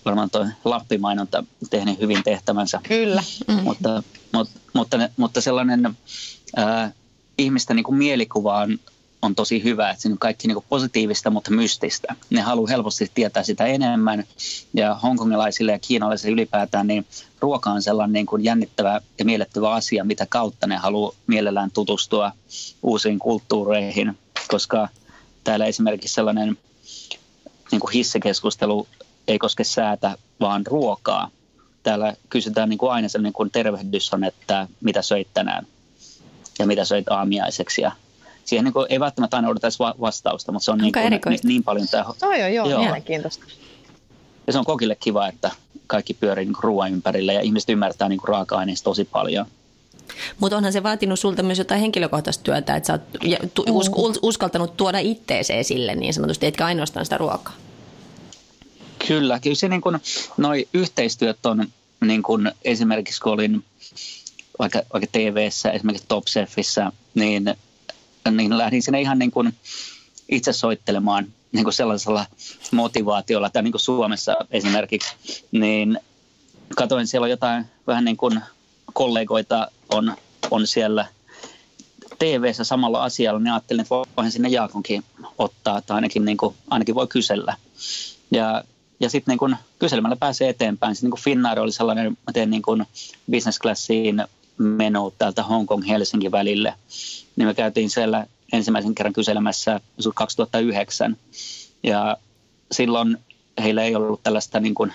Varmaan 0.05 0.29
tuo 0.29 0.45
Lappimainonta 0.65 1.43
tehnyt 1.69 1.99
hyvin 1.99 2.23
tehtävänsä. 2.23 2.79
Kyllä. 2.83 3.23
Mm. 3.47 3.63
Mutta, 3.63 4.03
mutta, 4.33 4.59
mutta, 4.73 5.09
mutta 5.17 5.41
sellainen 5.41 5.97
ää, 6.55 6.91
ihmisten 7.37 7.75
niin 7.75 7.83
kuin 7.83 7.97
mielikuva 7.97 8.57
on, 8.57 8.79
on 9.21 9.35
tosi 9.35 9.63
hyvä, 9.63 9.89
että 9.89 10.01
se 10.01 10.09
on 10.09 10.17
kaikki 10.17 10.47
niin 10.47 10.55
kuin 10.55 10.65
positiivista, 10.69 11.29
mutta 11.29 11.51
mystistä. 11.51 12.15
Ne 12.29 12.41
haluaa 12.41 12.69
helposti 12.69 13.11
tietää 13.13 13.43
sitä 13.43 13.65
enemmän 13.65 14.23
ja 14.73 14.95
hongkongilaisille 14.95 15.71
ja 15.71 15.79
kiinalaisille 15.79 16.33
ylipäätään, 16.33 16.87
niin 16.87 17.05
ruoka 17.39 17.69
on 17.69 17.81
sellainen 17.81 18.13
niin 18.13 18.25
kuin 18.25 18.43
jännittävä 18.43 19.01
ja 19.19 19.25
miellyttävä 19.25 19.71
asia, 19.71 20.03
mitä 20.03 20.25
kautta 20.29 20.67
ne 20.67 20.75
haluaa 20.75 21.11
mielellään 21.27 21.71
tutustua 21.71 22.31
uusiin 22.83 23.19
kulttuureihin, 23.19 24.17
koska 24.47 24.87
täällä 25.43 25.65
esimerkiksi 25.65 26.13
sellainen 26.13 26.57
niin 27.71 27.81
kuin 27.81 27.93
hissikeskustelu 27.93 28.87
ei 29.27 29.39
koske 29.39 29.63
säätä, 29.63 30.17
vaan 30.39 30.65
ruokaa. 30.65 31.29
Täällä 31.83 32.13
kysytään 32.29 32.69
niin 32.69 32.77
kuin 32.77 32.91
aina 32.91 33.09
sellainen 33.09 33.33
kuin 33.33 33.51
tervehdys 33.51 34.13
on, 34.13 34.23
että 34.23 34.67
mitä 34.81 35.01
söit 35.01 35.27
tänään 35.33 35.67
ja 36.61 36.67
mitä 36.67 36.85
söit 36.85 37.09
aamiaiseksi. 37.09 37.81
Ja 37.81 37.91
siihen 38.45 38.63
niin 38.63 38.73
kuin, 38.73 38.85
ei 38.89 38.99
välttämättä 38.99 39.37
aina 39.37 39.49
odota 39.49 39.67
vastausta, 40.01 40.51
mutta 40.51 40.65
se 40.65 40.71
on 40.71 40.77
niin, 40.77 40.93
kuin, 40.93 41.09
niin, 41.09 41.39
niin 41.43 41.63
paljon 41.63 41.87
tämä... 41.87 42.03
Oh, 42.03 42.15
joo, 42.21 42.47
joo, 42.47 42.69
joo, 42.69 42.81
mielenkiintoista. 42.81 43.45
Ja 44.47 44.53
se 44.53 44.59
on 44.59 44.65
kokille 44.65 44.95
kiva, 44.95 45.27
että 45.27 45.51
kaikki 45.87 46.13
pyörii 46.13 46.45
niin 46.45 46.55
ruoan 46.59 46.91
ympärillä 46.93 47.33
ja 47.33 47.41
ihmiset 47.41 47.69
ymmärtää 47.69 48.09
niin 48.09 48.19
raaka-aineista 48.27 48.83
tosi 48.83 49.05
paljon. 49.05 49.45
Mutta 50.39 50.57
onhan 50.57 50.73
se 50.73 50.83
vaatinut 50.83 51.19
sulta 51.19 51.43
myös 51.43 51.57
jotain 51.57 51.81
henkilökohtaista 51.81 52.43
työtä, 52.43 52.75
että 52.75 52.87
sä 52.87 52.93
oot 52.93 53.01
mm. 53.67 54.19
uskaltanut 54.21 54.77
tuoda 54.77 54.99
itteeseen 54.99 55.59
esille 55.59 55.95
niin 55.95 56.13
sanotusti, 56.13 56.45
etkä 56.45 56.65
ainoastaan 56.65 57.05
sitä 57.05 57.17
ruokaa. 57.17 57.53
Kyllä, 59.07 59.39
kyllä 59.39 59.55
se 59.55 59.69
niin 59.69 59.81
kuin, 59.81 59.99
noi 60.37 60.67
yhteistyöt 60.73 61.45
on 61.45 61.67
niin 62.01 62.23
kuin 62.23 62.51
esimerkiksi 62.65 63.21
kun 63.21 63.31
olin 63.31 63.63
vaikka, 64.61 64.81
vaikka 64.93 65.09
TV-ssä, 65.11 65.71
esimerkiksi 65.71 66.07
Top 66.07 66.25
Chefissa, 66.25 66.91
niin, 67.15 67.55
niin 68.31 68.57
lähdin 68.57 68.83
sinne 68.83 69.01
ihan 69.01 69.19
niin 69.19 69.31
kuin 69.31 69.53
itse 70.29 70.53
soittelemaan 70.53 71.27
niin 71.51 71.63
kuin 71.63 71.73
sellaisella 71.73 72.25
motivaatiolla, 72.71 73.49
tai 73.49 73.63
niin 73.63 73.71
kuin 73.71 73.81
Suomessa 73.81 74.35
esimerkiksi, 74.51 75.15
niin 75.51 75.99
katoin 76.75 77.07
siellä 77.07 77.25
on 77.25 77.29
jotain 77.29 77.65
vähän 77.87 78.05
niin 78.05 78.17
kuin 78.17 78.39
kollegoita 78.93 79.71
on, 79.89 80.15
on 80.51 80.67
siellä 80.67 81.05
TV-ssä 82.19 82.63
samalla 82.63 83.03
asialla, 83.03 83.39
niin 83.39 83.53
ajattelin, 83.53 83.81
että 83.81 83.95
voihan 83.95 84.31
sinne 84.31 84.49
Jaakonkin 84.49 85.03
ottaa, 85.37 85.81
tai 85.81 85.95
ainakin, 85.95 86.25
niin 86.25 86.37
kuin, 86.37 86.55
ainakin 86.69 86.95
voi 86.95 87.07
kysellä. 87.07 87.57
Ja, 88.31 88.63
ja 88.99 89.09
sitten 89.09 89.37
niin 89.41 89.57
kyselemällä 89.79 90.15
pääsee 90.15 90.49
eteenpäin. 90.49 90.95
Sitten 90.95 91.09
niin 91.09 91.23
Finnair 91.23 91.59
oli 91.59 91.71
sellainen, 91.71 92.11
mä 92.11 92.33
teen 92.33 92.49
niin 92.49 92.61
kuin 92.61 92.85
business 93.31 93.59
classiin 93.59 94.23
meno 94.57 95.13
täältä 95.17 95.43
Hongkong-Helsinki 95.43 96.31
välille. 96.31 96.73
Niin 97.35 97.47
me 97.47 97.53
käytiin 97.53 97.89
siellä 97.89 98.27
ensimmäisen 98.53 98.95
kerran 98.95 99.13
kyselemässä 99.13 99.81
2009. 100.15 101.17
Ja 101.83 102.17
silloin 102.71 103.17
heillä 103.63 103.83
ei 103.83 103.95
ollut 103.95 104.23
tällaista 104.23 104.59
niin 104.59 104.75
kuin, 104.75 104.93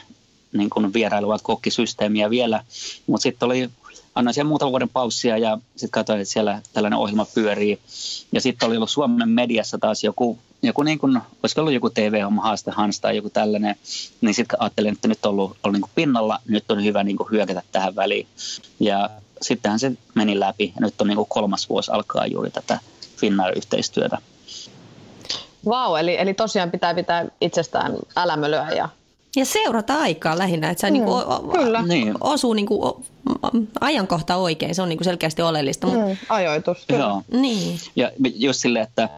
niin 0.52 0.70
kuin 0.70 0.92
vierailua 0.92 1.38
kokkisysteemiä 1.42 2.30
vielä, 2.30 2.64
mutta 3.06 3.22
sitten 3.22 3.46
oli 3.46 3.70
annoin 4.14 4.34
siellä 4.34 4.48
muutaman 4.48 4.72
vuoden 4.72 4.88
paussia 4.88 5.38
ja 5.38 5.58
sitten 5.70 5.90
katsoin, 5.90 6.20
että 6.20 6.32
siellä 6.32 6.62
tällainen 6.72 6.98
ohjelma 6.98 7.26
pyörii. 7.34 7.78
Ja 8.32 8.40
sitten 8.40 8.66
oli 8.66 8.76
ollut 8.76 8.90
Suomen 8.90 9.28
mediassa 9.28 9.78
taas 9.78 10.04
joku, 10.04 10.38
joku 10.62 10.82
niin 10.82 10.98
kuin, 10.98 11.20
olisiko 11.42 11.60
ollut 11.60 11.74
joku 11.74 11.90
TV-homma, 11.90 12.42
haaste 12.42 12.70
Hans 12.70 13.00
tai 13.00 13.16
joku 13.16 13.30
tällainen. 13.30 13.76
Niin 14.20 14.34
sitten 14.34 14.62
ajattelin, 14.62 14.92
että 14.92 15.08
nyt 15.08 15.26
on 15.26 15.30
ollut, 15.30 15.56
ollut 15.62 15.72
niin 15.72 15.80
kuin 15.80 15.90
pinnalla, 15.94 16.38
nyt 16.48 16.70
on 16.70 16.84
hyvä 16.84 17.04
niin 17.04 17.16
kuin 17.16 17.30
hyökätä 17.30 17.62
tähän 17.72 17.96
väliin. 17.96 18.26
Ja 18.80 19.10
sittenhän 19.42 19.78
se 19.78 19.92
meni 20.14 20.40
läpi 20.40 20.72
ja 20.74 20.80
nyt 20.80 21.00
on 21.00 21.06
niin 21.06 21.16
kuin 21.16 21.28
kolmas 21.28 21.68
vuosi 21.68 21.90
alkaa 21.90 22.26
juuri 22.26 22.50
tätä 22.50 22.78
Finnair-yhteistyötä. 23.16 24.18
Vau, 25.64 25.90
wow, 25.90 26.00
eli, 26.00 26.18
eli 26.18 26.34
tosiaan 26.34 26.70
pitää 26.70 26.94
pitää 26.94 27.26
itsestään 27.40 27.92
älämölyä 28.16 28.68
ja 28.70 28.88
ja 29.36 29.44
seurata 29.44 29.94
aikaa 29.94 30.38
lähinnä, 30.38 30.70
että 30.70 30.80
se 30.80 30.86
mm, 30.86 30.92
niinku, 30.92 31.12
kyllä. 31.52 31.82
Niin. 31.82 32.14
osuu 32.20 32.54
niinku, 32.54 33.04
ajankohta 33.80 34.36
oikein, 34.36 34.74
se 34.74 34.82
on 34.82 34.88
niinku 34.88 35.04
selkeästi 35.04 35.42
oleellista. 35.42 35.86
Mm, 35.86 36.16
ajoitus. 36.28 36.84
Kyllä. 36.86 37.00
Joo. 37.00 37.22
Niin. 37.32 37.78
Ja 37.96 38.10
just 38.34 38.60
silleen, 38.60 38.82
että, 38.82 39.08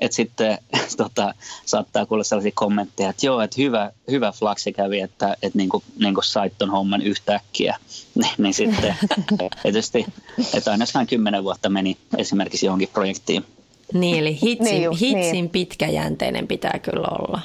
että 0.00 0.14
sitten 0.14 0.58
tota, 0.96 1.34
saattaa 1.66 2.06
kuulla 2.06 2.24
sellaisia 2.24 2.52
kommentteja, 2.54 3.10
että 3.10 3.26
joo, 3.26 3.40
että 3.40 3.60
hyvä, 3.60 3.90
hyvä 4.10 4.32
flaksi 4.32 4.72
kävi, 4.72 5.00
että, 5.00 5.36
että 5.42 5.58
niinku, 5.58 5.82
niinku 5.98 6.22
sait 6.22 6.52
ton 6.58 6.70
homman 6.70 7.02
yhtäkkiä. 7.02 7.76
niin, 8.14 8.32
niin 8.38 8.54
sitten 8.54 8.94
tietysti, 9.62 10.06
että 10.54 10.70
aina 10.70 10.84
kymmenen 11.08 11.44
vuotta 11.44 11.68
meni 11.68 11.96
esimerkiksi 12.18 12.66
johonkin 12.66 12.88
projektiin. 12.92 13.44
Niin, 13.92 14.18
eli 14.18 14.38
hitsin, 14.42 14.64
niin 14.64 14.82
just, 14.82 15.00
hitsin 15.00 15.32
niin. 15.32 15.50
pitkäjänteinen 15.50 16.46
pitää 16.46 16.78
kyllä 16.82 17.08
olla. 17.08 17.40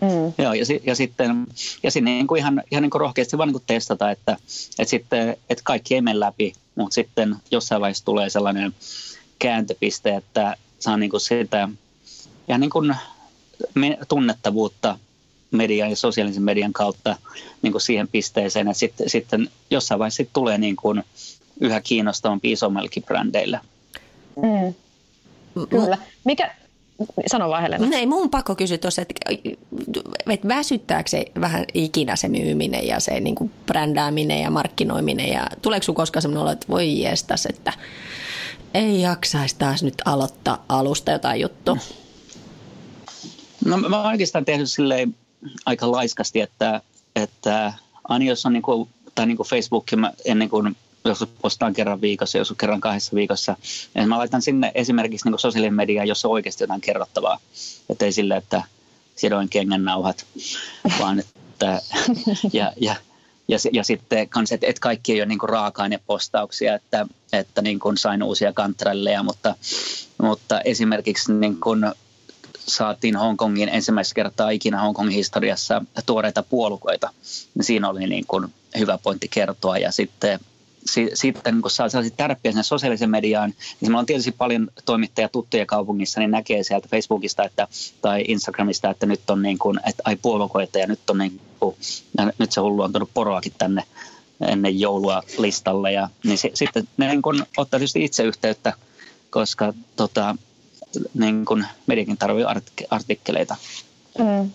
Mm. 0.00 0.32
Joo, 0.44 0.52
ja, 0.52 0.64
ja 0.86 0.94
sitten, 0.94 1.46
ja 1.82 1.90
sitten 1.90 2.04
niin 2.14 2.26
kuin 2.26 2.38
ihan, 2.38 2.62
ihan 2.70 2.82
niin 2.82 2.90
kuin 2.90 3.00
rohkeasti 3.00 3.38
vaan 3.38 3.48
niin 3.48 3.54
kuin 3.54 3.64
testata, 3.66 4.10
että, 4.10 4.36
että, 4.78 4.90
sitten, 4.90 5.28
että 5.28 5.62
kaikki 5.64 5.94
ei 5.94 6.00
mene 6.00 6.20
läpi, 6.20 6.52
mutta 6.74 6.94
sitten 6.94 7.36
jossain 7.50 7.80
vaiheessa 7.80 8.04
tulee 8.04 8.30
sellainen 8.30 8.74
kääntöpiste, 9.38 10.16
että 10.16 10.56
saa 10.78 10.96
niin 10.96 11.10
kuin 11.10 11.20
sitä 11.20 11.68
ihan 12.48 12.60
niin 12.60 12.70
kuin 12.70 12.96
tunnettavuutta 14.08 14.98
median 15.50 15.90
ja 15.90 15.96
sosiaalisen 15.96 16.42
median 16.42 16.72
kautta 16.72 17.16
niin 17.62 17.72
kuin 17.72 17.82
siihen 17.82 18.08
pisteeseen, 18.08 18.68
että 18.68 18.78
sitten, 18.78 19.10
sitten 19.10 19.50
jossain 19.70 19.98
vaiheessa 19.98 20.16
sitten 20.16 20.34
tulee 20.34 20.58
niin 20.58 20.76
kuin 20.76 21.02
yhä 21.60 21.80
kiinnostavampi 21.80 22.52
isommallekin 22.52 23.02
brändeille. 23.02 23.60
Mm. 24.36 24.74
Kyllä. 25.68 25.98
Mikä, 26.24 26.54
Sano 27.26 27.48
vaan 27.48 27.62
Helena. 27.62 27.86
No 27.86 27.96
ei, 27.96 28.06
mun 28.06 28.30
pakko 28.30 28.54
kysyä 28.54 28.78
tuossa, 28.78 29.02
että, 29.02 29.14
että 30.30 30.48
väsyttääkö 30.48 31.10
se 31.10 31.24
vähän 31.40 31.64
ikinä 31.74 32.16
se 32.16 32.28
myyminen 32.28 32.86
ja 32.86 33.00
se 33.00 33.20
niin 33.20 33.34
kuin 33.34 33.50
brändääminen 33.66 34.42
ja 34.42 34.50
markkinoiminen 34.50 35.28
ja 35.28 35.46
tuleeko 35.62 35.84
sinulla 35.84 35.96
koskaan 35.96 36.22
sellainen 36.22 36.42
olo, 36.42 36.50
että 36.50 36.66
voi 36.68 37.02
jestas, 37.02 37.46
että 37.46 37.72
ei 38.74 39.00
jaksaisi 39.00 39.56
taas 39.58 39.82
nyt 39.82 39.94
aloittaa 40.04 40.64
alusta 40.68 41.10
jotain 41.10 41.40
juttu? 41.40 41.78
No 43.64 43.76
mä 43.76 43.96
oon 43.96 44.06
oikeastaan 44.06 44.44
tehnyt 44.44 44.70
silleen 44.70 45.14
aika 45.66 45.92
laiskasti, 45.92 46.40
että, 46.40 46.80
että 47.16 47.72
aina 48.08 48.24
jos 48.24 48.46
on 48.46 48.52
niin 48.52 48.62
kuin, 48.62 48.88
tai 49.14 49.26
niin 49.26 49.36
kuin 49.36 49.48
Facebookin 49.48 50.00
mä 50.00 50.12
ennen 50.24 50.48
kuin 50.48 50.76
joskus 51.04 51.28
postaan 51.42 51.72
kerran 51.72 52.00
viikossa, 52.00 52.38
joskus 52.38 52.56
kerran 52.56 52.80
kahdessa 52.80 53.16
viikossa. 53.16 53.56
Ja 53.94 54.06
mä 54.06 54.18
laitan 54.18 54.42
sinne 54.42 54.72
esimerkiksi 54.74 55.28
niin 55.30 55.38
sosiaalinen 55.38 55.74
media, 55.74 56.04
jossa 56.04 56.28
on 56.28 56.32
oikeasti 56.32 56.64
jotain 56.64 56.80
kerrottavaa. 56.80 57.38
Että 57.88 58.04
ei 58.04 58.12
sille, 58.12 58.36
että 58.36 58.62
sidoin 59.16 59.48
kengän 59.48 59.84
nauhat, 59.84 60.26
vaan 60.98 61.20
että, 61.20 61.82
ja, 62.52 62.72
ja, 62.80 62.96
ja, 63.48 63.58
ja 63.72 63.84
sitten 63.84 64.28
kans, 64.28 64.52
että, 64.52 64.66
että 64.66 64.80
kaikki 64.80 65.12
ei 65.12 65.20
ole 65.20 65.26
niin 65.26 65.38
raaka-ainepostauksia, 65.48 66.74
että, 66.74 67.06
että 67.32 67.62
niin 67.62 67.78
kuin 67.78 67.96
sain 67.96 68.22
uusia 68.22 68.52
kantrelleja, 68.52 69.22
mutta, 69.22 69.54
mutta 70.22 70.60
esimerkiksi 70.60 71.32
niin 71.32 71.60
kuin 71.60 71.80
saatiin 72.66 73.16
Hongkongin 73.16 73.68
ensimmäistä 73.68 74.14
kertaa 74.14 74.50
ikinä 74.50 74.80
Hongkongin 74.80 75.14
historiassa 75.14 75.84
tuoreita 76.06 76.42
puolukoita. 76.42 77.10
Siinä 77.60 77.88
oli 77.88 78.06
niin 78.06 78.26
kuin 78.26 78.54
hyvä 78.78 78.98
pointti 78.98 79.28
kertoa 79.28 79.78
ja 79.78 79.92
sitten 79.92 80.40
sitten 81.14 81.62
kun 81.62 81.70
saa 81.70 81.88
sellaisia 81.88 82.16
tärppiä 82.16 82.52
sinne 82.52 82.62
sosiaalisen 82.62 83.10
mediaan, 83.10 83.54
niin 83.80 83.94
on 83.94 84.06
tietysti 84.06 84.32
paljon 84.32 84.68
toimittajia 84.84 85.28
tuttuja 85.28 85.66
kaupungissa, 85.66 86.20
niin 86.20 86.30
näkee 86.30 86.62
sieltä 86.62 86.88
Facebookista 86.90 87.44
että, 87.44 87.68
tai 88.02 88.24
Instagramista, 88.28 88.90
että 88.90 89.06
nyt 89.06 89.30
on 89.30 89.42
niin 89.42 89.58
kuin, 89.58 89.80
että 89.88 90.02
ai 90.04 90.16
puolukoita 90.16 90.78
ja 90.78 90.86
nyt 90.86 91.10
on 91.10 91.18
niin 91.18 91.40
kuin, 91.60 91.76
nyt 92.38 92.52
se 92.52 92.60
hullu 92.60 92.82
on 92.82 92.92
tullut 92.92 93.10
poroakin 93.14 93.52
tänne 93.58 93.82
ennen 94.48 94.80
joulua 94.80 95.22
listalle. 95.38 95.92
Ja, 95.92 96.08
niin 96.24 96.38
sitten 96.54 96.88
ne 96.96 97.08
niin 97.08 97.22
kuin, 97.22 97.42
ottaa 97.56 97.80
tietysti 97.80 98.04
itse 98.04 98.22
yhteyttä, 98.22 98.72
koska 99.30 99.72
tota, 99.96 100.36
niin 101.14 101.44
kuin 101.44 101.66
mediakin 101.86 102.16
tarvitsee 102.16 102.86
artikkeleita. 102.90 103.56
Mm. 104.18 104.50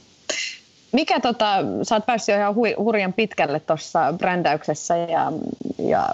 Mikä 0.92 1.20
tota, 1.20 1.58
sä 1.84 1.96
oot 1.96 2.06
päässyt 2.06 2.34
jo 2.34 2.40
ihan 2.40 2.56
hurjan 2.78 3.14
pitkälle 3.14 3.60
tuossa 3.60 4.14
brändäyksessä 4.18 4.98
ja, 4.98 5.32
ja 5.80 6.10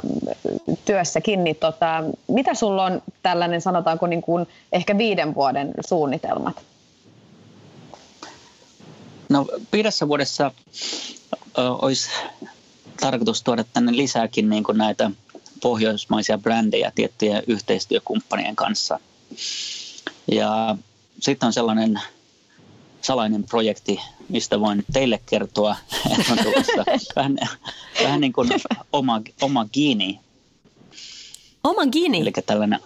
työssäkin, 0.85 1.43
niin 1.43 1.55
tota, 1.55 2.03
mitä 2.27 2.53
sulla 2.53 2.83
on 2.85 3.01
tällainen 3.23 3.61
sanotaanko 3.61 4.07
niin 4.07 4.21
kuin 4.21 4.47
ehkä 4.71 4.97
viiden 4.97 5.35
vuoden 5.35 5.71
suunnitelmat? 5.87 6.63
No 9.29 9.47
viidessä 9.73 10.07
vuodessa 10.07 10.51
ö, 11.57 11.71
olisi 11.71 12.09
tarkoitus 12.99 13.43
tuoda 13.43 13.63
tänne 13.73 13.97
lisääkin 13.97 14.49
niin 14.49 14.63
kuin 14.63 14.77
näitä 14.77 15.11
pohjoismaisia 15.61 16.37
brändejä 16.37 16.91
tiettyjen 16.95 17.43
yhteistyökumppanien 17.47 18.55
kanssa. 18.55 18.99
Ja 20.31 20.75
sitten 21.19 21.47
on 21.47 21.53
sellainen 21.53 22.01
salainen 23.01 23.43
projekti, 23.43 23.99
mistä 24.29 24.59
voin 24.59 24.85
teille 24.93 25.19
kertoa, 25.25 25.75
on 26.31 26.37
tulossa 26.43 26.83
vähän, 27.15 27.37
vähän 28.03 28.21
niin 28.21 28.33
kuin 28.33 28.49
oma, 28.93 29.21
oma 29.41 29.65
gini. 29.73 30.19
Oma 31.63 31.85
gini? 31.85 32.21
Eli 32.21 32.31
tällainen, 32.45 32.79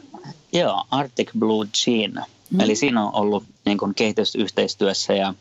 joo, 0.54 0.84
Arctic 0.92 1.32
Blue 1.40 1.68
Jean. 1.88 2.26
Mm. 2.50 2.60
Eli 2.60 2.76
siinä 2.76 3.06
on 3.06 3.16
ollut 3.16 3.44
niin 3.66 3.78
kuin 3.78 3.96
kehitysyhteistyössä 3.96 5.14
ja 5.14 5.34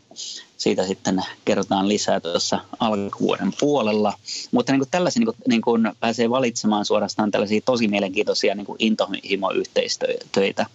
siitä 0.57 0.87
sitten 0.87 1.21
kerrotaan 1.45 1.87
lisää 1.87 2.19
tuossa 2.19 2.59
alkuvuoden 2.79 3.53
puolella. 3.59 4.13
Mutta 4.51 4.71
niin 4.71 4.79
kuin 4.79 4.89
tällaisia 4.91 5.19
niin 5.19 5.25
kuin, 5.25 5.37
niin 5.47 5.61
kuin 5.61 5.91
pääsee 5.99 6.29
valitsemaan 6.29 6.85
suorastaan 6.85 7.31
tällaisia 7.31 7.61
tosi 7.65 7.87
mielenkiintoisia 7.87 8.55
niin 8.55 8.65
kuin 8.65 8.75
intohimoyhteistyötä. 8.79 10.65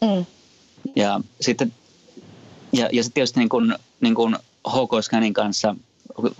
Mm. 0.00 0.26
Ja 0.96 1.20
sitten 1.40 1.72
ja, 2.74 2.88
ja 2.92 3.02
sitten 3.02 3.14
tietysti 3.14 3.40
niin 3.40 3.48
kuin, 3.48 3.74
niin 4.00 4.14
kuin 4.14 4.36
HK 4.68 4.90
Scanin 5.02 5.34
kanssa 5.34 5.76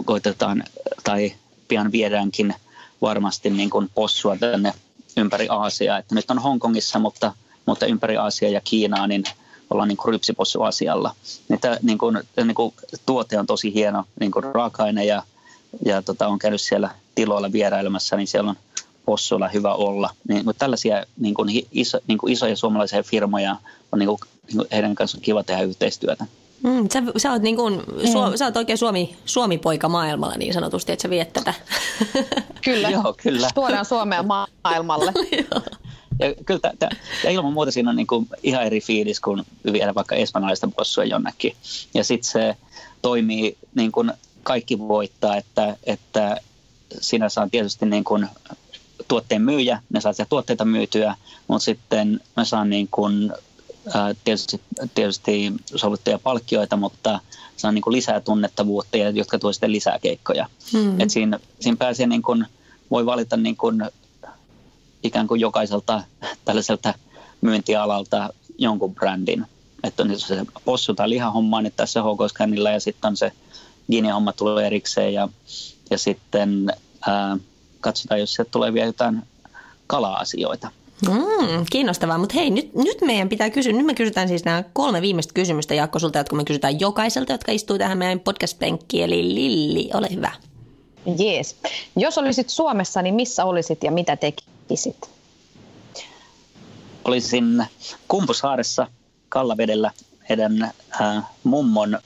koitetaan 0.05 0.65
tai 1.05 1.35
pian 1.69 1.93
viedäänkin 1.93 2.55
varmasti 3.03 3.51
niin 3.51 3.71
kuin 3.71 3.91
possua 3.95 4.37
tänne 4.37 4.73
ympäri 5.17 5.47
Aasiaa. 5.49 5.99
Että 5.99 6.15
nyt 6.15 6.31
on 6.31 6.39
Hongkongissa, 6.39 6.99
mutta, 6.99 7.33
mutta 7.67 7.87
ympäri 7.87 8.17
Aasiaa 8.17 8.51
ja 8.51 8.61
Kiinaa, 8.61 9.07
niin 9.07 9.25
ollaan 9.71 9.89
niin 9.89 9.99
rypsipossuasialla. 10.09 11.15
Niin 11.49 11.61
tämä 11.61 11.77
niin 11.83 11.99
kuin, 11.99 12.19
niin 12.37 12.55
kuin, 12.55 12.75
tuote 13.07 13.39
on 13.39 13.47
tosi 13.47 13.75
hieno 13.75 14.05
niin 14.21 14.31
kuin 14.31 14.45
raaka-aine 14.45 15.05
ja, 15.05 15.23
ja 15.85 16.03
tota, 16.03 16.29
on 16.29 16.39
käynyt 16.39 16.61
siellä 16.61 16.91
tiloilla 17.15 17.53
vierailemassa, 17.53 18.17
niin 18.17 18.27
siellä 18.27 18.51
on 18.51 18.57
possuilla 19.05 19.49
hyvä 19.49 19.75
olla. 19.75 20.11
Niin, 20.29 20.45
mutta 20.45 20.59
tällaisia 20.59 21.05
niin 21.17 21.35
kuin, 21.35 21.67
iso, 21.73 22.01
niin 22.07 22.19
kuin 22.19 22.33
isoja 22.33 22.57
suomalaisia 22.57 23.03
firmoja 23.03 23.57
on 23.93 23.99
niin 23.99 24.07
kuin 24.09 24.21
heidän 24.73 24.95
kanssaan 24.95 25.23
kiva 25.23 25.43
tehdä 25.43 25.63
yhteistyötä. 25.63 26.27
Mm, 26.63 26.89
sä, 26.93 27.03
sä, 27.17 27.33
oot 27.33 27.43
niin 27.43 27.57
kuin, 27.57 27.75
mm. 27.75 28.37
sä 28.37 28.45
oot 28.45 28.57
oikein 28.57 28.79
Suomi, 28.79 29.17
Suomi-poika 29.25 29.89
maailmalla 29.89 30.35
niin 30.37 30.55
sanotusti, 30.55 30.93
että 30.93 31.03
sä 31.03 31.11
viet 31.11 31.33
tätä. 31.33 31.55
Kyllä, 32.65 32.91
Joo, 32.91 33.15
kyllä. 33.23 33.49
tuodaan 33.55 33.85
Suomea 33.85 34.25
maailmalle. 34.65 35.13
ja, 36.21 36.35
kyllä 36.47 36.61
t- 36.61 36.79
t- 36.79 37.25
ja 37.25 37.31
ilman 37.31 37.53
muuta 37.53 37.71
siinä 37.71 37.91
on 37.91 37.97
niin 37.97 38.07
kuin 38.07 38.29
ihan 38.43 38.65
eri 38.65 38.81
fiilis 38.81 39.21
kuin 39.21 39.43
viedä 39.73 39.95
vaikka 39.95 40.15
espanjalaista 40.15 40.69
possua 40.77 41.05
jonnekin. 41.05 41.57
Ja 41.95 42.05
sitten 42.05 42.31
se 42.31 42.57
toimii 43.03 43.57
niin 43.75 43.93
kuin 43.93 44.13
kaikki 44.43 44.79
voittaa, 44.79 45.37
että, 45.37 45.77
että 45.85 46.37
sinä 47.01 47.29
saa 47.29 47.49
tietysti 47.51 47.87
niin 47.87 48.05
kuin 48.05 48.29
tuotteen 49.09 49.43
myyjä, 49.43 49.83
ne 49.91 50.01
saa 50.01 50.13
tuotteita 50.29 50.65
myytyä, 50.65 51.15
mutta 51.49 51.65
sitten 51.65 52.21
mä 52.37 52.45
saan 52.45 52.71
niin 52.71 52.89
kuin, 52.91 53.33
ää, 53.95 54.15
tietysti, 54.25 54.61
tietysti 54.95 55.53
sovittuja 55.77 56.19
palkkioita, 56.19 56.77
mutta 56.77 57.21
saan 57.57 57.75
niin 57.75 57.83
kuin 57.83 57.93
lisää 57.93 58.21
tunnettavuutta, 58.21 58.97
ja, 58.97 59.11
jotka 59.11 59.39
tuo 59.39 59.53
sitten 59.53 59.73
lisää 59.73 59.99
keikkoja. 59.99 60.47
Mm-hmm. 60.73 61.01
Et 61.01 61.11
siinä, 61.11 61.39
siinä 61.61 61.77
pääsee 61.77 62.07
niin 62.07 62.23
kuin, 62.23 62.47
voi 62.91 63.07
valita 63.07 63.37
niin 63.37 63.57
kuin, 63.57 63.83
ikään 65.03 65.27
kuin 65.27 65.41
jokaiselta 65.41 66.03
tällaiselta 66.45 66.95
myyntialalta 67.41 68.31
jonkun 68.59 68.95
brändin. 68.95 69.47
Että 69.83 70.03
on 70.03 70.21
se 70.21 70.47
possu 70.65 70.95
tai 70.95 71.11
lihahomma 71.11 71.63
niin 71.63 71.73
tässä 71.77 72.03
hk 72.03 72.21
ja 72.73 72.81
sitten 72.81 73.09
on 73.09 73.17
se 73.17 73.33
Gini-homma 73.91 74.33
tulee 74.33 74.67
erikseen 74.67 75.15
ja, 75.15 75.29
ja 75.91 75.99
sitten 75.99 76.73
ää, 77.07 77.37
katsotaan, 77.81 78.21
jos 78.21 78.35
sieltä 78.35 78.51
tulee 78.51 78.73
vielä 78.73 78.87
jotain 78.87 79.23
kala-asioita. 79.87 80.71
Mm, 81.09 81.65
kiinnostavaa, 81.71 82.19
mutta 82.19 82.35
hei, 82.35 82.51
nyt, 82.51 82.75
nyt 82.75 83.01
meidän 83.01 83.29
pitää 83.29 83.51
kysyä, 83.51 83.73
nyt 83.73 83.87
me 83.87 83.95
kysytään 83.95 84.29
siis 84.29 84.45
nämä 84.45 84.65
kolme 84.73 85.03
viimeistä 85.03 85.35
kysymystä 85.35 85.75
Jaakko 85.75 85.99
sulta, 85.99 86.19
jotka 86.19 86.37
me 86.37 86.45
kysytään 86.45 86.81
jokaiselta, 86.81 87.33
jotka 87.33 87.53
istuu 87.53 87.79
tähän 87.79 87.99
meidän 87.99 88.21
podcast-penkkiin, 88.21 89.05
eli 89.05 89.35
Lilli, 89.35 89.91
ole 89.95 90.09
hyvä. 90.11 90.33
Jees. 91.19 91.57
Jos 91.97 92.19
olisit 92.19 92.49
Suomessa, 92.49 93.03
niin 93.03 93.15
missä 93.15 93.45
olisit 93.45 93.85
ja 93.85 93.91
mitä 93.91 94.17
tekisit? 94.17 95.11
Olisin 97.05 97.67
Kumpusaaressa 98.09 98.87
Kallavedellä 99.29 99.91
meidän 100.29 100.63
äh, 101.01 101.25
mummon 101.45 101.99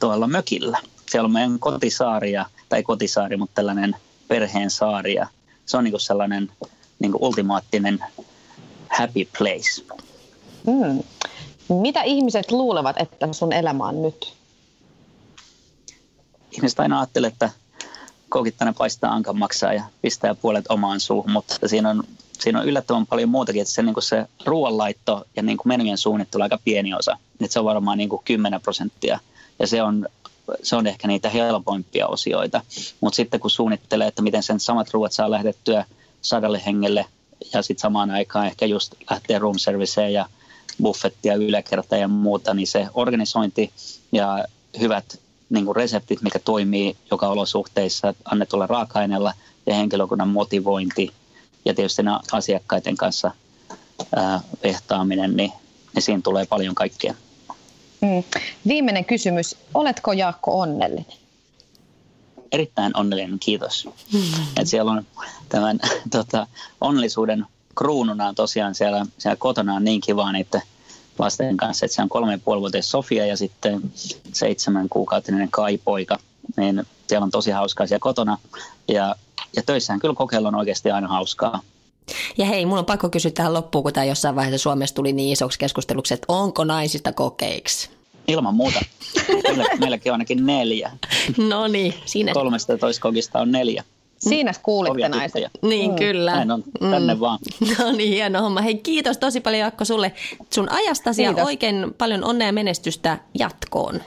tuolla 0.00 0.26
mökillä. 0.26 0.78
Siellä 1.10 1.26
on 1.26 1.32
meidän 1.32 1.58
kotisaari, 1.58 2.32
tai 2.68 2.82
kotisaari, 2.82 3.36
mutta 3.36 3.54
tällainen 3.54 3.96
perheen 4.28 4.70
saari 4.70 5.16
se 5.66 5.76
on 5.76 5.84
niin 5.84 5.92
kuin 5.92 6.00
sellainen 6.00 6.50
niin 6.98 7.12
kuin 7.12 7.22
ultimaattinen 7.22 8.04
happy 8.88 9.28
place. 9.38 9.82
Mm. 10.66 11.02
Mitä 11.68 12.02
ihmiset 12.02 12.50
luulevat, 12.50 12.96
että 13.00 13.32
sun 13.32 13.52
elämä 13.52 13.84
on 13.84 14.02
nyt? 14.02 14.32
Ihmiset 16.50 16.80
aina 16.80 17.00
ajattelee, 17.00 17.28
että 17.28 17.50
koukittainen 18.28 18.74
paistaa 18.74 19.12
ankan 19.12 19.38
maksaa 19.38 19.72
ja 19.72 19.84
pistää 20.02 20.34
puolet 20.34 20.64
omaan 20.68 21.00
suuhun, 21.00 21.30
mutta 21.30 21.68
siinä 21.68 21.90
on, 21.90 22.04
siinä 22.32 22.60
on 22.60 22.66
yllättävän 22.66 23.06
paljon 23.06 23.28
muutakin, 23.28 23.62
että 23.62 23.74
se, 23.74 23.82
niin 23.82 23.94
kuin 23.94 24.04
se 24.04 24.26
ruoanlaitto 24.44 25.24
ja 25.36 25.42
niin 25.42 25.56
kuin 25.56 25.68
menujen 25.68 25.98
suunnittelu 25.98 26.40
on 26.40 26.44
aika 26.44 26.58
pieni 26.64 26.94
osa. 26.94 27.18
Että 27.40 27.52
se 27.52 27.58
on 27.58 27.64
varmaan 27.64 27.98
niin 27.98 28.08
kuin 28.08 28.22
10 28.24 28.60
prosenttia 28.60 29.20
ja 29.58 29.66
se 29.66 29.82
on 29.82 30.08
se 30.62 30.76
on 30.76 30.86
ehkä 30.86 31.08
niitä 31.08 31.30
helpoimpia 31.30 32.06
osioita. 32.06 32.60
Mutta 33.00 33.16
sitten 33.16 33.40
kun 33.40 33.50
suunnittelee, 33.50 34.06
että 34.06 34.22
miten 34.22 34.42
sen 34.42 34.60
samat 34.60 34.90
ruoat 34.94 35.12
saa 35.12 35.30
lähdettyä 35.30 35.84
sadalle 36.24 36.62
hengelle 36.66 37.06
ja 37.52 37.62
sitten 37.62 37.82
samaan 37.82 38.10
aikaan 38.10 38.46
ehkä 38.46 38.66
just 38.66 38.94
lähtee 39.10 39.38
room 39.38 39.58
serviceen 39.58 40.12
ja 40.12 40.26
buffettia, 40.82 41.34
yläkertaa 41.34 41.98
ja 41.98 42.08
muuta, 42.08 42.54
niin 42.54 42.66
se 42.66 42.86
organisointi 42.94 43.72
ja 44.12 44.44
hyvät 44.80 45.20
niin 45.50 45.64
kuin 45.64 45.76
reseptit, 45.76 46.22
mikä 46.22 46.38
toimii 46.38 46.96
joka 47.10 47.28
olosuhteissa 47.28 48.14
annetulla 48.24 48.66
raaka-aineella 48.66 49.32
ja 49.66 49.74
henkilökunnan 49.74 50.28
motivointi 50.28 51.12
ja 51.64 51.74
tietysti 51.74 52.02
asiakkaiden 52.32 52.96
kanssa 52.96 53.30
ää, 54.16 54.40
vehtaaminen, 54.62 55.36
niin, 55.36 55.52
niin 55.94 56.02
siinä 56.02 56.20
tulee 56.24 56.46
paljon 56.46 56.74
kaikkea. 56.74 57.14
Mm. 58.00 58.22
Viimeinen 58.68 59.04
kysymys. 59.04 59.56
Oletko 59.74 60.12
Jaakko 60.12 60.60
onnellinen? 60.60 61.23
Erittäin 62.54 62.96
onnellinen, 62.96 63.38
kiitos. 63.38 63.88
Mm. 64.12 64.20
Et 64.56 64.68
siellä 64.68 64.92
on 64.92 65.06
tämän 65.48 65.80
tota, 66.16 66.46
onnellisuuden 66.80 67.46
kruununa 67.74 68.28
on 68.28 68.34
tosiaan 68.34 68.74
siellä, 68.74 69.06
siellä 69.18 69.36
kotona 69.36 69.74
on 69.74 69.84
niin 69.84 70.00
kiva 70.00 70.32
niiden 70.32 70.62
lasten 71.18 71.56
kanssa, 71.56 71.86
että 71.86 71.94
se 71.94 72.02
on 72.02 72.08
kolme 72.08 72.40
ja 72.74 72.82
Sofia 72.82 73.26
ja 73.26 73.36
sitten 73.36 73.80
seitsemän 74.32 74.88
kuukautinen 74.88 75.50
Kai-poika. 75.50 76.18
Niin 76.56 76.86
siellä 77.06 77.24
on 77.24 77.30
tosi 77.30 77.50
hauskaa 77.50 77.86
siellä 77.86 78.02
kotona 78.02 78.38
ja, 78.88 79.14
ja 79.56 79.62
töissähän 79.66 80.00
kyllä 80.00 80.14
kokeilu 80.14 80.46
on 80.46 80.54
oikeasti 80.54 80.90
aina 80.90 81.08
hauskaa. 81.08 81.60
Ja 82.38 82.46
hei, 82.46 82.66
mun 82.66 82.78
on 82.78 82.84
pakko 82.84 83.08
kysyä 83.08 83.30
tähän 83.30 83.54
loppuun, 83.54 83.82
kun 83.82 83.92
tämä 83.92 84.04
jossain 84.04 84.36
vaiheessa 84.36 84.62
Suomessa 84.62 84.94
tuli 84.94 85.12
niin 85.12 85.32
isoksi 85.32 85.58
keskusteluksi, 85.58 86.14
että 86.14 86.26
onko 86.28 86.64
naisista 86.64 87.12
kokeiksi? 87.12 87.90
Ilman 88.28 88.54
muuta. 88.54 88.80
Meillä, 89.42 89.64
meilläkin 89.80 90.12
on 90.12 90.14
ainakin 90.14 90.46
neljä. 90.46 90.90
No 91.36 91.68
niin, 91.68 91.94
siinä. 92.04 92.32
Kolmesta 92.32 92.78
toista 92.78 93.02
kokista 93.02 93.40
on 93.40 93.52
neljä. 93.52 93.84
Siinä 94.18 94.52
kuulitte 94.62 95.08
naiset. 95.08 95.44
Niin, 95.62 95.90
mm. 95.90 95.96
kyllä. 95.96 96.34
Näin 96.34 96.50
on, 96.50 96.64
tänne 96.90 97.14
mm. 97.14 97.20
vaan. 97.20 97.38
No 97.78 97.92
niin, 97.92 98.12
hieno 98.12 98.42
homma. 98.42 98.60
Hei, 98.60 98.74
kiitos 98.74 99.18
tosi 99.18 99.40
paljon 99.40 99.60
Jaakko 99.60 99.84
sulle 99.84 100.12
sun 100.50 100.72
ajastasi 100.72 101.22
kiitos. 101.22 101.38
ja 101.38 101.44
oikein 101.44 101.94
paljon 101.98 102.24
onnea 102.24 102.48
ja 102.48 102.52
menestystä 102.52 103.18
jatkoon. 103.38 104.00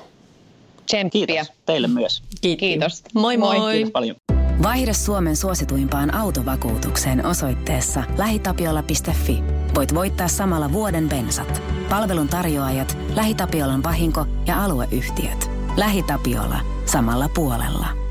Tsemppiä. 0.85 1.25
Kiitos 1.25 1.51
teille 1.65 1.87
myös. 1.87 2.23
Kiitos. 2.41 2.59
Kiitos. 2.59 3.03
Moi 3.13 3.37
moi. 3.37 3.59
moi. 3.59 3.73
Kiitos 3.73 3.91
paljon. 3.91 4.15
Vaihda 4.63 4.93
Suomen 4.93 5.35
suosituimpaan 5.35 6.13
autovakuutukseen 6.13 7.25
osoitteessa 7.25 8.03
lähitapiola.fi. 8.17 9.43
Voit 9.75 9.95
voittaa 9.95 10.27
samalla 10.27 10.71
vuoden 10.71 11.09
bensat. 11.09 11.61
Palvelun 11.89 12.27
tarjoajat, 12.27 12.97
LähiTapiolan 13.15 13.83
vahinko 13.83 14.25
ja 14.47 14.63
alueyhtiöt. 14.63 15.49
LähiTapiola. 15.77 16.59
Samalla 16.85 17.29
puolella. 17.29 18.06